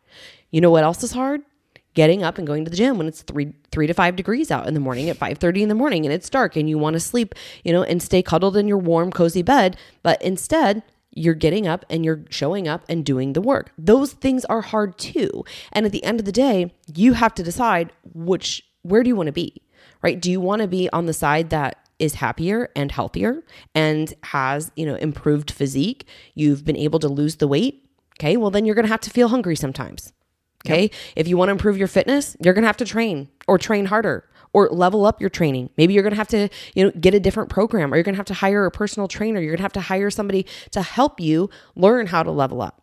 You 0.49 0.61
know 0.61 0.71
what 0.71 0.83
else 0.83 1.03
is 1.03 1.11
hard? 1.11 1.41
Getting 1.93 2.23
up 2.23 2.37
and 2.37 2.47
going 2.47 2.65
to 2.65 2.71
the 2.71 2.77
gym 2.77 2.97
when 2.97 3.07
it's 3.07 3.21
three 3.21 3.53
three 3.71 3.87
to 3.87 3.93
five 3.93 4.15
degrees 4.15 4.49
out 4.49 4.67
in 4.67 4.73
the 4.73 4.79
morning 4.79 5.09
at 5.09 5.17
five 5.17 5.37
thirty 5.37 5.61
in 5.61 5.69
the 5.69 5.75
morning 5.75 6.05
and 6.05 6.13
it's 6.13 6.29
dark 6.29 6.55
and 6.55 6.69
you 6.69 6.77
want 6.77 6.95
to 6.95 6.99
sleep, 6.99 7.35
you 7.63 7.71
know, 7.71 7.83
and 7.83 8.01
stay 8.01 8.23
cuddled 8.23 8.57
in 8.57 8.67
your 8.67 8.77
warm, 8.77 9.11
cozy 9.11 9.43
bed. 9.43 9.77
But 10.01 10.21
instead, 10.21 10.83
you're 11.11 11.35
getting 11.35 11.67
up 11.67 11.85
and 11.89 12.03
you're 12.03 12.25
showing 12.29 12.67
up 12.67 12.83
and 12.89 13.05
doing 13.05 13.33
the 13.33 13.41
work. 13.41 13.71
Those 13.77 14.13
things 14.13 14.45
are 14.45 14.61
hard 14.61 14.97
too. 14.97 15.45
And 15.71 15.85
at 15.85 15.91
the 15.91 16.03
end 16.03 16.19
of 16.19 16.25
the 16.25 16.31
day, 16.31 16.73
you 16.93 17.13
have 17.13 17.35
to 17.35 17.43
decide 17.43 17.91
which 18.13 18.63
where 18.81 19.03
do 19.03 19.09
you 19.09 19.15
want 19.15 19.27
to 19.27 19.33
be? 19.33 19.61
Right? 20.01 20.19
Do 20.19 20.31
you 20.31 20.41
want 20.41 20.61
to 20.61 20.67
be 20.67 20.89
on 20.91 21.05
the 21.05 21.13
side 21.13 21.49
that 21.51 21.77
is 21.99 22.15
happier 22.15 22.69
and 22.75 22.91
healthier 22.91 23.43
and 23.73 24.13
has, 24.23 24.71
you 24.75 24.85
know, 24.85 24.95
improved 24.95 25.51
physique? 25.51 26.07
You've 26.33 26.65
been 26.65 26.75
able 26.75 26.99
to 26.99 27.07
lose 27.07 27.37
the 27.37 27.47
weight? 27.47 27.87
Okay? 28.19 28.35
Well, 28.35 28.51
then 28.51 28.65
you're 28.65 28.75
going 28.75 28.85
to 28.85 28.91
have 28.91 29.01
to 29.01 29.09
feel 29.09 29.29
hungry 29.29 29.55
sometimes. 29.55 30.11
Okay. 30.65 30.91
If 31.15 31.27
you 31.27 31.37
want 31.37 31.49
to 31.49 31.51
improve 31.51 31.77
your 31.77 31.87
fitness, 31.87 32.37
you're 32.39 32.53
going 32.53 32.63
to 32.63 32.67
have 32.67 32.77
to 32.77 32.85
train 32.85 33.29
or 33.47 33.57
train 33.57 33.85
harder 33.85 34.29
or 34.53 34.69
level 34.69 35.05
up 35.05 35.19
your 35.19 35.29
training. 35.29 35.69
Maybe 35.77 35.93
you're 35.93 36.03
going 36.03 36.13
to 36.13 36.17
have 36.17 36.27
to, 36.29 36.47
you 36.73 36.85
know, 36.85 36.91
get 36.91 37.13
a 37.13 37.19
different 37.19 37.49
program 37.49 37.91
or 37.91 37.97
you're 37.97 38.03
going 38.03 38.15
to 38.15 38.19
have 38.19 38.25
to 38.27 38.35
hire 38.35 38.65
a 38.65 38.71
personal 38.71 39.07
trainer. 39.07 39.41
You're 39.41 39.51
going 39.51 39.57
to 39.57 39.63
have 39.63 39.73
to 39.73 39.81
hire 39.81 40.09
somebody 40.09 40.45
to 40.71 40.81
help 40.81 41.19
you 41.19 41.49
learn 41.75 42.07
how 42.07 42.23
to 42.23 42.31
level 42.31 42.61
up. 42.61 42.81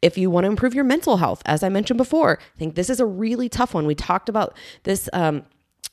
If 0.00 0.16
you 0.16 0.30
want 0.30 0.44
to 0.44 0.50
improve 0.50 0.74
your 0.74 0.84
mental 0.84 1.18
health, 1.18 1.42
as 1.44 1.62
I 1.62 1.68
mentioned 1.68 1.98
before, 1.98 2.38
I 2.40 2.58
think 2.58 2.74
this 2.74 2.88
is 2.88 3.00
a 3.00 3.06
really 3.06 3.48
tough 3.48 3.74
one. 3.74 3.86
We 3.86 3.94
talked 3.94 4.28
about 4.28 4.56
this 4.84 5.08
um, 5.12 5.44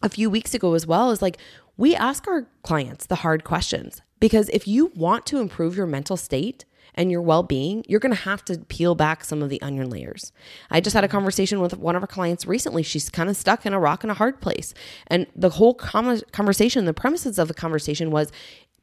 a 0.01 0.09
few 0.09 0.29
weeks 0.29 0.53
ago 0.53 0.73
as 0.73 0.87
well. 0.87 1.11
Is 1.11 1.21
like 1.21 1.37
we 1.77 1.95
ask 1.95 2.27
our 2.27 2.47
clients 2.63 3.05
the 3.05 3.15
hard 3.15 3.43
questions 3.43 4.01
because 4.19 4.49
if 4.49 4.67
you 4.67 4.91
want 4.95 5.25
to 5.27 5.39
improve 5.39 5.75
your 5.75 5.85
mental 5.85 6.17
state, 6.17 6.65
and 6.95 7.11
your 7.11 7.21
well 7.21 7.43
being, 7.43 7.85
you're 7.87 7.99
going 7.99 8.15
to 8.15 8.21
have 8.21 8.43
to 8.45 8.57
peel 8.57 8.95
back 8.95 9.23
some 9.23 9.43
of 9.43 9.49
the 9.49 9.61
onion 9.61 9.89
layers. 9.89 10.31
I 10.71 10.81
just 10.81 10.95
had 10.95 11.03
a 11.03 11.09
conversation 11.09 11.59
with 11.59 11.77
one 11.77 11.95
of 11.95 12.01
our 12.01 12.07
clients 12.07 12.47
recently. 12.47 12.81
She's 12.81 13.09
kind 13.09 13.29
of 13.29 13.37
stuck 13.37 13.65
in 13.65 13.73
a 13.73 13.79
rock 13.79 14.03
and 14.03 14.11
a 14.11 14.15
hard 14.15 14.41
place. 14.41 14.73
And 15.07 15.27
the 15.35 15.51
whole 15.51 15.73
com- 15.73 16.21
conversation, 16.31 16.85
the 16.85 16.93
premises 16.93 17.37
of 17.37 17.47
the 17.47 17.53
conversation 17.53 18.09
was 18.09 18.31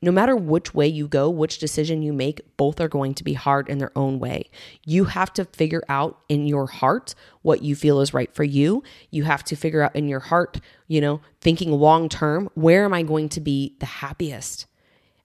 no 0.03 0.11
matter 0.11 0.35
which 0.35 0.75
way 0.75 0.89
you 0.89 1.07
go, 1.07 1.31
which 1.31 1.59
decision 1.59 2.03
you 2.03 2.13
make, 2.13 2.41
both 2.57 2.81
are 2.81 2.89
going 2.89 3.15
to 3.15 3.25
be 3.25 3.35
hard 3.35 3.69
in 3.69 3.79
their 3.79 3.97
own 3.97 4.19
way. 4.19 4.51
You 4.85 5.05
have 5.05 5.33
to 5.35 5.45
figure 5.45 5.85
out 5.89 6.19
in 6.29 6.47
your 6.47 6.67
heart 6.67 7.15
what 7.43 7.63
you 7.63 7.77
feel 7.77 8.01
is 8.01 8.13
right 8.13 8.35
for 8.35 8.43
you. 8.43 8.83
You 9.11 9.23
have 9.25 9.45
to 9.45 9.57
figure 9.57 9.81
out 9.81 9.95
in 9.95 10.09
your 10.09 10.21
heart, 10.21 10.61
you 10.89 11.01
know, 11.01 11.21
thinking 11.41 11.71
long 11.71 12.09
term, 12.09 12.51
where 12.55 12.85
am 12.85 12.93
I 12.93 13.05
going 13.05 13.29
to 13.31 13.41
be 13.41 13.77
the 13.79 13.87
happiest? 13.87 14.67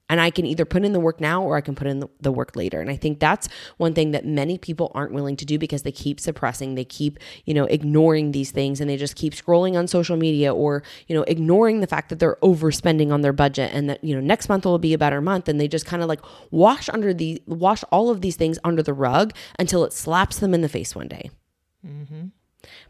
And 0.09 0.21
I 0.21 0.29
can 0.29 0.45
either 0.45 0.65
put 0.65 0.85
in 0.85 0.93
the 0.93 0.99
work 0.99 1.19
now 1.19 1.43
or 1.43 1.57
I 1.57 1.61
can 1.61 1.75
put 1.75 1.87
in 1.87 2.03
the, 2.19 2.31
work 2.31 2.55
later. 2.55 2.79
And 2.79 2.89
I 2.89 2.95
think 2.95 3.19
that's 3.19 3.49
one 3.77 3.93
thing 3.93 4.11
that 4.11 4.25
many 4.25 4.57
people 4.57 4.91
aren't 4.93 5.11
willing 5.11 5.35
to 5.37 5.45
do 5.45 5.57
because 5.57 5.81
they 5.81 5.91
keep 5.91 6.19
suppressing, 6.19 6.75
they 6.75 6.85
keep, 6.85 7.19
you 7.45 7.53
know, 7.53 7.65
ignoring 7.65 8.31
these 8.31 8.51
things 8.51 8.79
and 8.79 8.89
they 8.89 8.97
just 8.97 9.15
keep 9.15 9.33
scrolling 9.33 9.77
on 9.77 9.87
social 9.87 10.15
media 10.15 10.53
or, 10.53 10.83
you 11.07 11.15
know, 11.15 11.23
ignoring 11.23 11.79
the 11.79 11.87
fact 11.87 12.09
that 12.09 12.19
they're 12.19 12.37
overspending 12.41 13.11
on 13.11 13.21
their 13.21 13.33
budget 13.33 13.71
and 13.73 13.89
that, 13.89 14.03
you 14.03 14.13
know, 14.13 14.21
next 14.21 14.49
month 14.49 14.65
will 14.65 14.79
be 14.79 14.93
a 14.93 14.97
better 14.97 15.21
month. 15.21 15.47
And 15.49 15.59
they 15.59 15.67
just 15.67 15.85
kind 15.85 16.01
of 16.01 16.09
like 16.09 16.21
wash 16.51 16.89
under 16.89 17.13
the, 17.13 17.41
wash 17.47 17.83
all 17.91 18.09
of 18.09 18.21
these 18.21 18.35
things 18.35 18.59
under 18.63 18.83
the 18.83 18.93
rug 18.93 19.33
until 19.57 19.83
it 19.83 19.93
slaps 19.93 20.39
them 20.39 20.53
in 20.53 20.61
the 20.61 20.69
face 20.69 20.95
one 20.95 21.07
day. 21.07 21.31
Mm-hmm. 21.85 22.27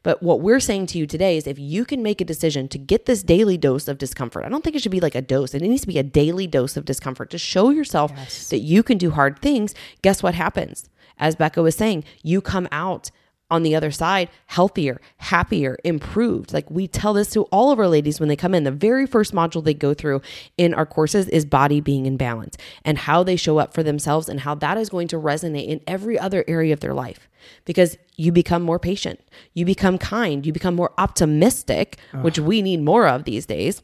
But 0.04 0.24
what 0.24 0.42
we're 0.42 0.60
saying 0.60 0.88
to 0.88 0.98
you 0.98 1.06
today 1.06 1.38
is 1.38 1.48
if 1.48 1.60
you 1.60 1.86
can 1.86 2.02
make 2.02 2.22
a 2.22 2.26
decision 2.26 2.68
to 2.70 2.78
get 2.78 3.06
this 3.06 3.24
daily 3.24 3.58
dose 3.58 3.88
of 3.88 3.98
discomfort, 3.98 4.46
I 4.46 4.50
don't 4.50 4.64
think 4.64 4.76
it 4.76 4.82
should 4.82 4.92
be 4.92 5.00
like 5.00 5.16
a 5.16 5.22
dose. 5.22 5.54
It 5.54 5.62
needs 5.62 5.82
to 5.82 5.88
be 5.88 6.00
a 6.00 6.04
daily 6.04 6.48
dose 6.48 6.78
of 6.78 6.86
discomfort 6.86 7.30
to 7.32 7.38
show 7.38 7.70
yourself 7.70 8.12
yes. 8.16 8.50
that 8.50 8.60
you 8.60 8.84
can 8.84 8.98
do 8.98 9.12
hard 9.12 9.40
things. 9.40 9.76
Guess 10.02 10.24
what 10.24 10.36
happens? 10.36 10.90
As 11.20 11.36
Becca 11.36 11.62
was 11.62 11.76
saying, 11.76 12.04
you 12.24 12.42
come 12.42 12.68
out 12.72 13.12
on 13.50 13.64
the 13.64 13.76
other 13.76 13.92
side 13.92 14.30
healthier, 14.48 15.00
happier, 15.18 15.78
improved. 15.84 16.54
Like 16.54 16.70
we 16.70 16.88
tell 16.88 17.14
this 17.14 17.30
to 17.32 17.44
all 17.44 17.72
of 17.72 17.80
our 17.80 17.88
ladies 17.88 18.20
when 18.20 18.30
they 18.30 18.36
come 18.36 18.54
in. 18.54 18.64
The 18.64 18.72
very 18.72 19.06
first 19.06 19.34
module 19.34 19.64
they 19.64 19.74
go 19.74 19.94
through 19.94 20.22
in 20.58 20.74
our 20.74 20.86
courses 20.86 21.28
is 21.28 21.46
body 21.46 21.82
being 21.82 22.06
in 22.06 22.18
balance 22.18 22.58
and 22.84 22.98
how 22.98 23.24
they 23.24 23.36
show 23.36 23.58
up 23.58 23.74
for 23.74 23.84
themselves 23.84 24.30
and 24.30 24.42
how 24.42 24.56
that 24.56 24.78
is 24.78 24.90
going 24.90 25.08
to 25.10 25.18
resonate 25.18 25.68
in 25.68 25.82
every 25.88 26.18
other 26.18 26.44
area 26.48 26.74
of 26.74 26.80
their 26.80 26.94
life 26.94 27.28
because 27.66 27.98
you 28.16 28.32
become 28.32 28.62
more 28.62 28.80
patient, 28.80 29.20
you 29.54 29.66
become 29.66 29.98
kind, 29.98 30.46
you 30.46 30.52
become 30.52 30.76
more 30.76 30.92
optimistic, 30.98 31.98
Ugh. 32.14 32.24
which 32.24 32.40
we 32.40 32.62
need 32.62 32.82
more 32.82 33.08
of 33.08 33.24
these 33.24 33.46
days 33.46 33.82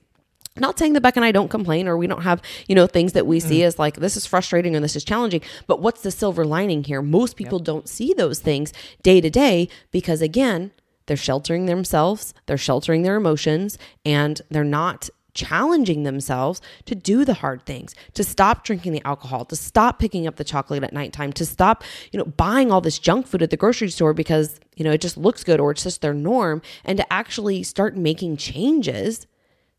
not 0.57 0.77
saying 0.77 0.93
that 0.93 1.01
Beck 1.01 1.15
and 1.15 1.25
I 1.25 1.31
don't 1.31 1.49
complain 1.49 1.87
or 1.87 1.97
we 1.97 2.07
don't 2.07 2.21
have, 2.21 2.41
you 2.67 2.75
know, 2.75 2.87
things 2.87 3.13
that 3.13 3.25
we 3.25 3.39
see 3.39 3.59
mm. 3.59 3.65
as 3.65 3.79
like 3.79 3.97
this 3.97 4.15
is 4.15 4.25
frustrating 4.25 4.75
or 4.75 4.79
this 4.79 4.95
is 4.95 5.03
challenging. 5.03 5.41
But 5.67 5.81
what's 5.81 6.01
the 6.01 6.11
silver 6.11 6.45
lining 6.45 6.83
here? 6.83 7.01
Most 7.01 7.35
people 7.35 7.59
yep. 7.59 7.65
don't 7.65 7.89
see 7.89 8.13
those 8.13 8.39
things 8.39 8.73
day 9.01 9.21
to 9.21 9.29
day 9.29 9.67
because 9.91 10.21
again, 10.21 10.71
they're 11.05 11.17
sheltering 11.17 11.65
themselves, 11.65 12.33
they're 12.45 12.57
sheltering 12.57 13.01
their 13.01 13.15
emotions, 13.15 13.77
and 14.05 14.41
they're 14.49 14.63
not 14.63 15.09
challenging 15.33 16.03
themselves 16.03 16.61
to 16.85 16.95
do 16.95 17.25
the 17.25 17.33
hard 17.35 17.65
things, 17.65 17.95
to 18.13 18.23
stop 18.23 18.63
drinking 18.63 18.93
the 18.93 19.01
alcohol, 19.03 19.45
to 19.45 19.55
stop 19.55 19.99
picking 19.99 20.27
up 20.27 20.35
the 20.35 20.43
chocolate 20.43 20.83
at 20.83 20.93
nighttime, 20.93 21.33
to 21.33 21.45
stop, 21.45 21.83
you 22.11 22.19
know, 22.19 22.25
buying 22.25 22.71
all 22.71 22.81
this 22.81 22.99
junk 22.99 23.27
food 23.27 23.41
at 23.41 23.49
the 23.49 23.57
grocery 23.57 23.89
store 23.89 24.13
because, 24.13 24.59
you 24.75 24.83
know, 24.83 24.91
it 24.91 25.01
just 25.01 25.17
looks 25.17 25.43
good 25.43 25.59
or 25.59 25.71
it's 25.71 25.83
just 25.83 26.01
their 26.01 26.13
norm, 26.13 26.61
and 26.85 26.97
to 26.97 27.13
actually 27.13 27.63
start 27.63 27.97
making 27.97 28.37
changes 28.37 29.25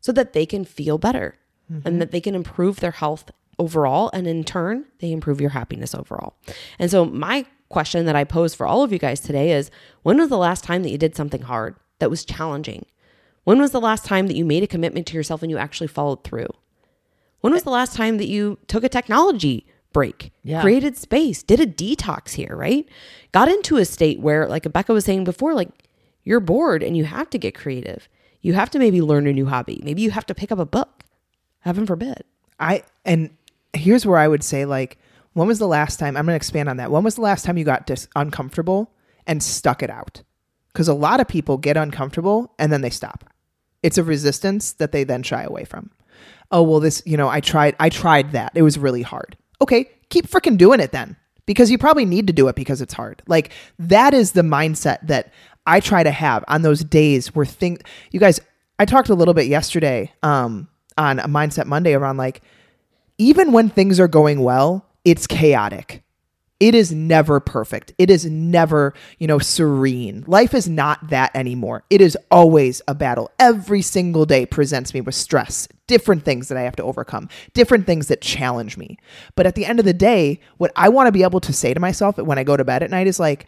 so 0.05 0.11
that 0.11 0.33
they 0.33 0.45
can 0.45 0.63
feel 0.63 0.99
better 0.99 1.35
mm-hmm. 1.71 1.87
and 1.87 1.99
that 1.99 2.11
they 2.11 2.21
can 2.21 2.35
improve 2.35 2.79
their 2.79 2.91
health 2.91 3.31
overall. 3.57 4.11
And 4.13 4.27
in 4.27 4.43
turn, 4.43 4.85
they 4.99 5.11
improve 5.11 5.41
your 5.41 5.49
happiness 5.49 5.95
overall. 5.95 6.35
And 6.77 6.91
so, 6.91 7.05
my 7.05 7.47
question 7.69 8.05
that 8.05 8.15
I 8.15 8.23
pose 8.23 8.53
for 8.53 8.67
all 8.67 8.83
of 8.83 8.93
you 8.93 8.99
guys 8.99 9.19
today 9.19 9.51
is 9.51 9.71
when 10.03 10.17
was 10.17 10.29
the 10.29 10.37
last 10.37 10.63
time 10.63 10.83
that 10.83 10.91
you 10.91 10.99
did 10.99 11.15
something 11.15 11.41
hard 11.41 11.75
that 11.97 12.11
was 12.11 12.23
challenging? 12.23 12.85
When 13.45 13.59
was 13.59 13.71
the 13.71 13.81
last 13.81 14.05
time 14.05 14.27
that 14.27 14.35
you 14.35 14.45
made 14.45 14.61
a 14.61 14.67
commitment 14.67 15.07
to 15.07 15.15
yourself 15.15 15.41
and 15.41 15.49
you 15.49 15.57
actually 15.57 15.87
followed 15.87 16.23
through? 16.23 16.49
When 17.41 17.51
was 17.51 17.63
the 17.63 17.71
last 17.71 17.95
time 17.95 18.19
that 18.19 18.27
you 18.27 18.59
took 18.67 18.83
a 18.83 18.89
technology 18.89 19.65
break, 19.91 20.33
yeah. 20.43 20.61
created 20.61 20.97
space, 20.97 21.41
did 21.41 21.59
a 21.59 21.65
detox 21.65 22.33
here, 22.33 22.55
right? 22.55 22.87
Got 23.31 23.47
into 23.47 23.77
a 23.77 23.85
state 23.85 24.19
where, 24.19 24.47
like 24.47 24.71
Becca 24.71 24.93
was 24.93 25.05
saying 25.05 25.23
before, 25.23 25.55
like 25.55 25.69
you're 26.23 26.39
bored 26.39 26.83
and 26.83 26.95
you 26.95 27.05
have 27.05 27.31
to 27.31 27.39
get 27.39 27.55
creative 27.55 28.07
you 28.45 28.53
have 28.53 28.69
to 28.69 28.77
maybe 28.77 29.01
learn 29.01 29.25
a 29.25 29.33
new 29.33 29.47
hobby. 29.47 29.81
Maybe 29.83 30.03
you 30.03 30.11
have 30.11 30.27
to 30.27 30.35
pick 30.35 30.51
up 30.51 30.59
a 30.59 30.67
book. 30.67 31.03
Heaven 31.61 31.87
forbid. 31.87 32.25
I 32.59 32.83
and 33.03 33.31
here's 33.73 34.05
where 34.05 34.19
I 34.19 34.27
would 34.27 34.43
say 34.43 34.65
like 34.65 34.99
when 35.33 35.47
was 35.47 35.57
the 35.57 35.67
last 35.67 35.97
time 35.97 36.15
I'm 36.15 36.25
going 36.25 36.33
to 36.33 36.37
expand 36.37 36.69
on 36.69 36.77
that. 36.77 36.91
When 36.91 37.03
was 37.03 37.15
the 37.15 37.21
last 37.21 37.43
time 37.43 37.57
you 37.57 37.65
got 37.65 37.87
dis- 37.87 38.07
uncomfortable 38.15 38.91
and 39.25 39.41
stuck 39.41 39.81
it 39.81 39.89
out? 39.89 40.21
Cuz 40.75 40.87
a 40.87 40.93
lot 40.93 41.19
of 41.19 41.27
people 41.27 41.57
get 41.57 41.75
uncomfortable 41.75 42.53
and 42.59 42.71
then 42.71 42.81
they 42.81 42.91
stop. 42.91 43.23
It's 43.81 43.97
a 43.97 44.03
resistance 44.03 44.73
that 44.73 44.91
they 44.91 45.03
then 45.03 45.23
shy 45.23 45.41
away 45.41 45.63
from. 45.65 45.89
Oh, 46.51 46.61
well 46.61 46.79
this, 46.79 47.01
you 47.03 47.17
know, 47.17 47.27
I 47.27 47.39
tried 47.39 47.75
I 47.79 47.89
tried 47.89 48.33
that. 48.33 48.51
It 48.53 48.61
was 48.61 48.77
really 48.77 49.01
hard. 49.01 49.35
Okay, 49.59 49.89
keep 50.09 50.27
freaking 50.29 50.55
doing 50.55 50.79
it 50.79 50.91
then 50.91 51.15
because 51.47 51.71
you 51.71 51.79
probably 51.79 52.05
need 52.05 52.27
to 52.27 52.33
do 52.33 52.47
it 52.47 52.55
because 52.55 52.79
it's 52.79 52.93
hard. 52.93 53.23
Like 53.27 53.51
that 53.79 54.13
is 54.13 54.33
the 54.33 54.43
mindset 54.43 54.99
that 55.07 55.33
I 55.65 55.79
try 55.79 56.03
to 56.03 56.11
have 56.11 56.43
on 56.47 56.61
those 56.61 56.83
days 56.83 57.33
where 57.35 57.45
things, 57.45 57.79
you 58.11 58.19
guys, 58.19 58.39
I 58.77 58.85
talked 58.85 59.09
a 59.09 59.15
little 59.15 59.33
bit 59.33 59.47
yesterday 59.47 60.11
um, 60.21 60.67
on 60.97 61.19
a 61.19 61.27
Mindset 61.27 61.65
Monday 61.65 61.93
around 61.93 62.17
like, 62.17 62.41
even 63.17 63.51
when 63.51 63.69
things 63.69 63.99
are 63.99 64.07
going 64.07 64.41
well, 64.41 64.85
it's 65.05 65.27
chaotic. 65.27 66.03
It 66.59 66.73
is 66.73 66.93
never 66.93 67.41
perfect. 67.41 67.93
It 67.97 68.09
is 68.09 68.25
never, 68.25 68.93
you 69.19 69.27
know, 69.27 69.39
serene. 69.39 70.23
Life 70.25 70.53
is 70.53 70.69
not 70.69 71.09
that 71.09 71.35
anymore. 71.35 71.83
It 71.89 71.99
is 71.99 72.17
always 72.31 72.81
a 72.87 72.95
battle. 72.95 73.29
Every 73.39 73.81
single 73.81 74.25
day 74.25 74.45
presents 74.45 74.93
me 74.93 75.01
with 75.01 75.15
stress, 75.15 75.67
different 75.87 76.23
things 76.23 76.47
that 76.47 76.57
I 76.57 76.61
have 76.61 76.75
to 76.77 76.83
overcome, 76.83 77.27
different 77.53 77.85
things 77.85 78.07
that 78.07 78.21
challenge 78.21 78.77
me. 78.77 78.97
But 79.35 79.45
at 79.45 79.55
the 79.55 79.65
end 79.65 79.79
of 79.79 79.85
the 79.85 79.93
day, 79.93 80.39
what 80.57 80.71
I 80.77 80.87
want 80.87 81.07
to 81.07 81.11
be 81.11 81.23
able 81.23 81.41
to 81.41 81.51
say 81.53 81.73
to 81.73 81.79
myself 81.79 82.17
when 82.17 82.39
I 82.39 82.43
go 82.45 82.55
to 82.55 82.63
bed 82.63 82.83
at 82.83 82.89
night 82.89 83.07
is 83.07 83.19
like, 83.19 83.47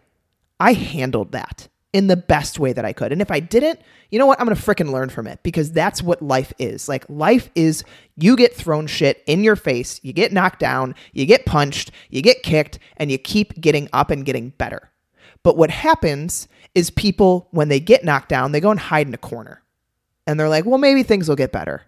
I 0.60 0.74
handled 0.74 1.32
that 1.32 1.70
in 1.94 2.08
the 2.08 2.18
best 2.18 2.60
way 2.60 2.74
that 2.74 2.86
I 2.86 2.94
could. 2.94 3.12
And 3.12 3.22
if 3.22 3.32
I 3.32 3.40
didn't, 3.40 3.80
you 4.12 4.20
know 4.20 4.26
what? 4.26 4.40
I'm 4.40 4.46
going 4.46 4.58
to 4.58 4.62
freaking 4.62 4.92
learn 4.92 5.10
from 5.10 5.26
it 5.26 5.42
because 5.42 5.72
that's 5.72 6.04
what 6.04 6.22
life 6.22 6.54
is. 6.60 6.90
Like, 6.90 7.06
life 7.10 7.50
is 7.56 7.84
you 8.16 8.36
get 8.36 8.54
thrown 8.54 8.88
shit 8.88 9.24
in 9.26 9.44
your 9.44 9.56
face, 9.56 10.00
you 10.04 10.14
get 10.14 10.34
knocked 10.34 10.60
down, 10.60 10.96
you 11.14 11.26
get 11.26 11.46
punched, 11.46 11.92
you 12.10 12.22
get 12.22 12.44
kicked, 12.44 12.80
and 12.98 13.10
you 13.10 13.18
keep 13.18 13.60
getting 13.60 13.90
up 13.94 14.12
and 14.12 14.26
getting 14.26 14.50
better. 14.50 14.92
But 15.44 15.58
what 15.58 15.70
happens 15.70 16.48
is 16.76 16.90
people, 16.90 17.48
when 17.52 17.70
they 17.70 17.80
get 17.80 18.04
knocked 18.04 18.30
down, 18.30 18.52
they 18.52 18.60
go 18.60 18.72
and 18.72 18.80
hide 18.80 19.08
in 19.08 19.14
a 19.14 19.18
corner. 19.18 19.64
And 20.26 20.40
they're 20.40 20.50
like, 20.50 20.66
well, 20.66 20.78
maybe 20.78 21.04
things 21.04 21.30
will 21.30 21.38
get 21.38 21.54
better. 21.54 21.84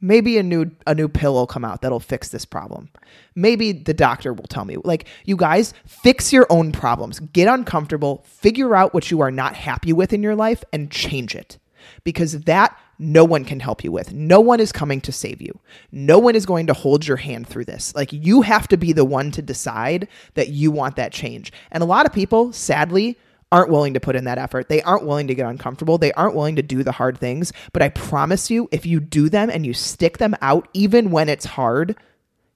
Maybe 0.00 0.36
a 0.36 0.42
new 0.42 0.70
a 0.86 0.94
new 0.94 1.08
pill 1.08 1.34
will 1.34 1.46
come 1.46 1.64
out 1.64 1.80
that'll 1.80 2.00
fix 2.00 2.28
this 2.28 2.44
problem. 2.44 2.90
Maybe 3.34 3.72
the 3.72 3.94
doctor 3.94 4.32
will 4.32 4.46
tell 4.46 4.64
me. 4.64 4.76
Like, 4.76 5.08
you 5.24 5.36
guys, 5.36 5.72
fix 5.86 6.32
your 6.32 6.46
own 6.50 6.72
problems. 6.72 7.20
Get 7.20 7.48
uncomfortable, 7.48 8.22
figure 8.26 8.76
out 8.76 8.92
what 8.92 9.10
you 9.10 9.20
are 9.20 9.30
not 9.30 9.56
happy 9.56 9.92
with 9.92 10.12
in 10.12 10.22
your 10.22 10.34
life 10.34 10.62
and 10.72 10.90
change 10.90 11.34
it. 11.34 11.58
Because 12.04 12.40
that 12.42 12.78
no 12.98 13.24
one 13.24 13.44
can 13.44 13.60
help 13.60 13.84
you 13.84 13.92
with. 13.92 14.12
No 14.12 14.40
one 14.40 14.60
is 14.60 14.72
coming 14.72 15.00
to 15.02 15.12
save 15.12 15.40
you. 15.42 15.58
No 15.92 16.18
one 16.18 16.34
is 16.34 16.46
going 16.46 16.66
to 16.66 16.72
hold 16.72 17.06
your 17.06 17.18
hand 17.18 17.46
through 17.46 17.66
this. 17.66 17.94
Like 17.94 18.12
you 18.12 18.42
have 18.42 18.68
to 18.68 18.76
be 18.76 18.92
the 18.92 19.04
one 19.04 19.30
to 19.32 19.42
decide 19.42 20.08
that 20.34 20.48
you 20.48 20.70
want 20.70 20.96
that 20.96 21.12
change. 21.12 21.52
And 21.70 21.82
a 21.82 21.86
lot 21.86 22.06
of 22.06 22.12
people, 22.12 22.52
sadly, 22.52 23.18
aren't 23.52 23.70
willing 23.70 23.94
to 23.94 24.00
put 24.00 24.16
in 24.16 24.24
that 24.24 24.38
effort. 24.38 24.68
They 24.68 24.82
aren't 24.82 25.06
willing 25.06 25.28
to 25.28 25.34
get 25.34 25.46
uncomfortable. 25.46 25.98
They 25.98 26.12
aren't 26.12 26.34
willing 26.34 26.56
to 26.56 26.62
do 26.62 26.82
the 26.82 26.92
hard 26.92 27.18
things. 27.18 27.52
But 27.72 27.82
I 27.82 27.88
promise 27.90 28.50
you, 28.50 28.68
if 28.72 28.84
you 28.84 29.00
do 29.00 29.28
them 29.28 29.50
and 29.50 29.64
you 29.64 29.72
stick 29.72 30.18
them 30.18 30.34
out, 30.42 30.68
even 30.72 31.10
when 31.10 31.28
it's 31.28 31.44
hard, 31.44 31.96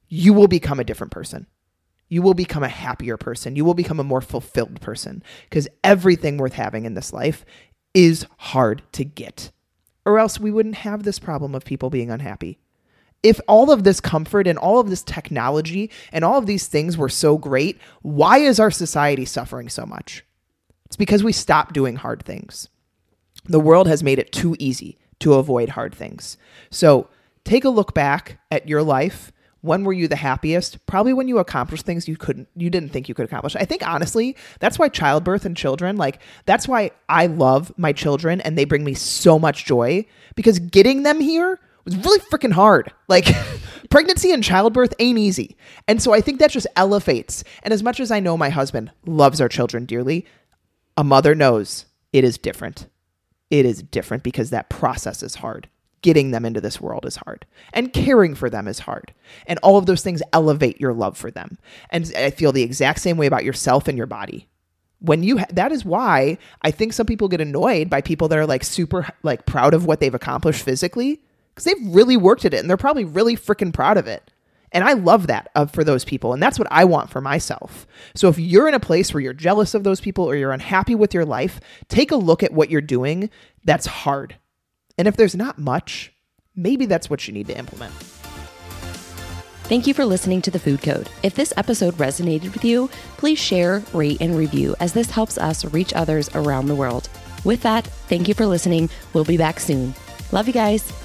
you 0.09 0.33
will 0.33 0.49
become 0.49 0.81
a 0.81 0.85
different 0.85 1.13
person. 1.13 1.47
You 2.09 2.23
will 2.23 2.35
become 2.35 2.65
a 2.65 2.69
happier 2.69 3.17
person. 3.17 3.55
You 3.55 3.65
will 3.65 3.75
become 3.75 4.01
a 4.01 4.05
more 4.05 4.21
fulfilled 4.21 4.81
person 4.81 5.23
because 5.49 5.69
everything 5.85 6.39
worth 6.39 6.55
having 6.55 6.85
in 6.85 6.95
this 6.95 7.13
life 7.13 7.45
is 7.95 8.27
hard 8.39 8.83
to 8.93 9.05
get. 9.05 9.53
Or 10.05 10.19
else 10.19 10.41
we 10.41 10.51
wouldn't 10.51 10.77
have 10.77 11.05
this 11.05 11.21
problem 11.21 11.55
of 11.55 11.65
people 11.65 11.89
being 11.89 12.11
unhappy. 12.11 12.59
If 13.23 13.39
all 13.47 13.71
of 13.71 13.85
this 13.85 14.01
comfort 14.01 14.47
and 14.47 14.59
all 14.59 14.81
of 14.81 14.91
this 14.91 15.03
technology 15.03 15.91
and 16.11 16.25
all 16.25 16.39
of 16.39 16.47
these 16.47 16.67
things 16.67 16.97
were 16.97 17.09
so 17.09 17.39
great, 17.39 17.79
why 18.03 18.39
is 18.39 18.59
our 18.59 18.71
society 18.71 19.25
suffering 19.25 19.69
so 19.69 19.87
much? 19.87 20.25
It's 20.91 20.97
because 20.97 21.23
we 21.23 21.33
stop 21.33 21.73
doing 21.73 21.95
hard 21.95 22.25
things. 22.25 22.69
The 23.45 23.61
world 23.61 23.87
has 23.87 24.03
made 24.03 24.19
it 24.19 24.33
too 24.33 24.57
easy 24.59 24.99
to 25.21 25.35
avoid 25.35 25.71
hard 25.71 25.95
things. 25.95 26.37
So 26.71 27.09
take 27.45 27.65
a 27.65 27.69
look 27.69 27.95
back 27.95 28.41
at 28.51 28.69
your 28.69 28.83
life. 28.83 29.31
When 29.61 29.85
were 29.85 29.93
you 29.93 30.09
the 30.09 30.17
happiest? 30.17 30.85
Probably 30.87 31.13
when 31.13 31.29
you 31.29 31.39
accomplished 31.39 31.87
things 31.87 32.09
you 32.09 32.17
couldn't 32.17 32.49
you 32.57 32.71
didn't 32.71 32.89
think 32.89 33.09
you 33.09 33.15
could 33.15 33.27
accomplish. 33.27 33.55
I 33.55 33.65
think 33.65 33.87
honestly, 33.87 34.37
that's 34.59 34.81
why 34.81 34.89
childbirth 34.89 35.45
and 35.45 35.57
children, 35.57 35.97
like 35.97 36.21
that's 36.45 36.67
why 36.67 36.91
I 37.09 37.27
love 37.27 37.73
my 37.77 37.93
children 37.93 38.41
and 38.41 38.59
they 38.59 38.65
bring 38.65 38.83
me 38.83 38.95
so 38.95 39.39
much 39.39 39.67
joy 39.67 40.07
because 40.35 40.59
getting 40.59 41.05
them 41.05 41.21
here 41.21 41.61
was 41.85 41.97
really 41.99 42.19
freaking 42.33 42.53
hard. 42.53 42.93
Like 43.07 43.29
pregnancy 43.91 44.33
and 44.33 44.43
childbirth 44.43 44.95
ain't 44.99 45.19
easy. 45.19 45.57
And 45.87 46.03
so 46.03 46.13
I 46.13 46.21
think 46.21 46.41
that 46.41 46.51
just 46.51 46.67
elevates. 46.75 47.45
And 47.63 47.73
as 47.73 47.83
much 47.83 48.01
as 48.01 48.11
I 48.11 48.19
know 48.19 48.37
my 48.37 48.49
husband 48.49 48.91
loves 49.07 49.41
our 49.41 49.49
children 49.49 49.85
dearly, 49.85 50.27
a 51.01 51.05
mother 51.05 51.35
knows 51.35 51.87
it 52.13 52.25
is 52.25 52.37
different. 52.37 52.87
It 53.49 53.65
is 53.65 53.83
different 53.83 54.23
because 54.23 54.51
that 54.51 54.69
process 54.69 55.23
is 55.23 55.37
hard. 55.37 55.67
Getting 56.03 56.31
them 56.31 56.45
into 56.45 56.61
this 56.61 56.79
world 56.79 57.07
is 57.07 57.17
hard, 57.17 57.47
and 57.73 57.93
caring 57.93 58.35
for 58.35 58.51
them 58.51 58.69
is 58.69 58.81
hard. 58.81 59.15
And 59.47 59.59
all 59.63 59.79
of 59.79 59.87
those 59.87 60.03
things 60.03 60.23
elevate 60.35 60.79
your 60.79 60.93
love 60.93 61.17
for 61.17 61.31
them. 61.31 61.57
And 61.89 62.13
I 62.15 62.31
feel 62.31 62.53
the 62.53 62.63
exact 62.63 63.01
same 63.01 63.17
way 63.17 63.25
about 63.25 63.45
yourself 63.45 63.89
and 63.89 63.97
your 63.97 64.07
body. 64.07 64.47
When 64.99 65.23
you, 65.23 65.39
ha- 65.39 65.47
that 65.53 65.73
is 65.73 65.87
why 65.87 66.37
I 66.61 66.71
think 66.71 66.93
some 66.93 67.07
people 67.07 67.29
get 67.29 67.41
annoyed 67.41 67.89
by 67.89 68.03
people 68.03 68.29
that 68.29 68.39
are 68.39 68.47
like 68.47 68.63
super, 68.63 69.09
like 69.23 69.47
proud 69.47 69.73
of 69.73 69.87
what 69.87 70.01
they've 70.01 70.15
accomplished 70.15 70.63
physically 70.63 71.23
because 71.55 71.65
they've 71.65 71.95
really 71.95 72.19
worked 72.19 72.45
at 72.45 72.53
it 72.53 72.59
and 72.59 72.69
they're 72.69 72.77
probably 72.77 73.07
really 73.07 73.37
freaking 73.37 73.73
proud 73.73 73.97
of 73.97 74.07
it. 74.07 74.30
And 74.73 74.85
I 74.85 74.93
love 74.93 75.27
that 75.27 75.51
uh, 75.55 75.67
for 75.67 75.83
those 75.83 76.05
people. 76.05 76.33
And 76.33 76.43
that's 76.43 76.59
what 76.59 76.69
I 76.71 76.85
want 76.85 77.11
for 77.11 77.21
myself. 77.21 77.87
So 78.15 78.29
if 78.29 78.39
you're 78.39 78.69
in 78.69 78.75
a 78.75 78.81
place 78.81 79.13
where 79.13 79.21
you're 79.21 79.33
jealous 79.33 79.75
of 79.75 79.85
those 79.85 80.01
people 80.01 80.25
or 80.25 80.37
you're 80.37 80.53
unhappy 80.53 80.95
with 80.95 81.13
your 81.13 81.25
life, 81.25 81.61
take 81.89 82.11
a 82.11 82.17
look 82.17 82.43
at 82.43 82.53
what 82.53 82.71
you're 82.71 82.81
doing 82.81 83.31
that's 83.65 83.87
hard. 83.87 84.37
And 84.97 85.09
if 85.09 85.17
there's 85.17 85.35
not 85.35 85.59
much, 85.59 86.13
maybe 86.55 86.87
that's 86.87 87.11
what 87.11 87.27
you 87.27 87.35
need 87.35 87.49
to 87.49 87.59
implement. 87.59 87.93
Thank 89.65 89.87
you 89.87 89.95
for 89.95 90.05
listening 90.05 90.43
to 90.43 90.51
The 90.51 90.59
Food 90.59 90.83
Code. 90.83 91.09
If 91.23 91.35
this 91.35 91.53
episode 91.57 91.95
resonated 91.95 92.53
with 92.53 92.65
you, 92.65 92.91
please 93.19 93.39
share, 93.39 93.85
rate, 93.93 94.21
and 94.21 94.37
review 94.37 94.75
as 94.81 94.93
this 94.93 95.11
helps 95.11 95.39
us 95.39 95.65
reach 95.67 95.95
others 95.95 96.29
around 96.35 96.67
the 96.67 96.75
world. 96.75 97.09
With 97.45 97.63
that, 97.63 97.87
thank 97.87 98.27
you 98.27 98.35
for 98.35 98.47
listening. 98.47 98.91
We'll 99.13 99.25
be 99.25 99.37
back 99.37 99.61
soon. 99.61 99.95
Love 100.33 100.49
you 100.49 100.53
guys. 100.53 101.00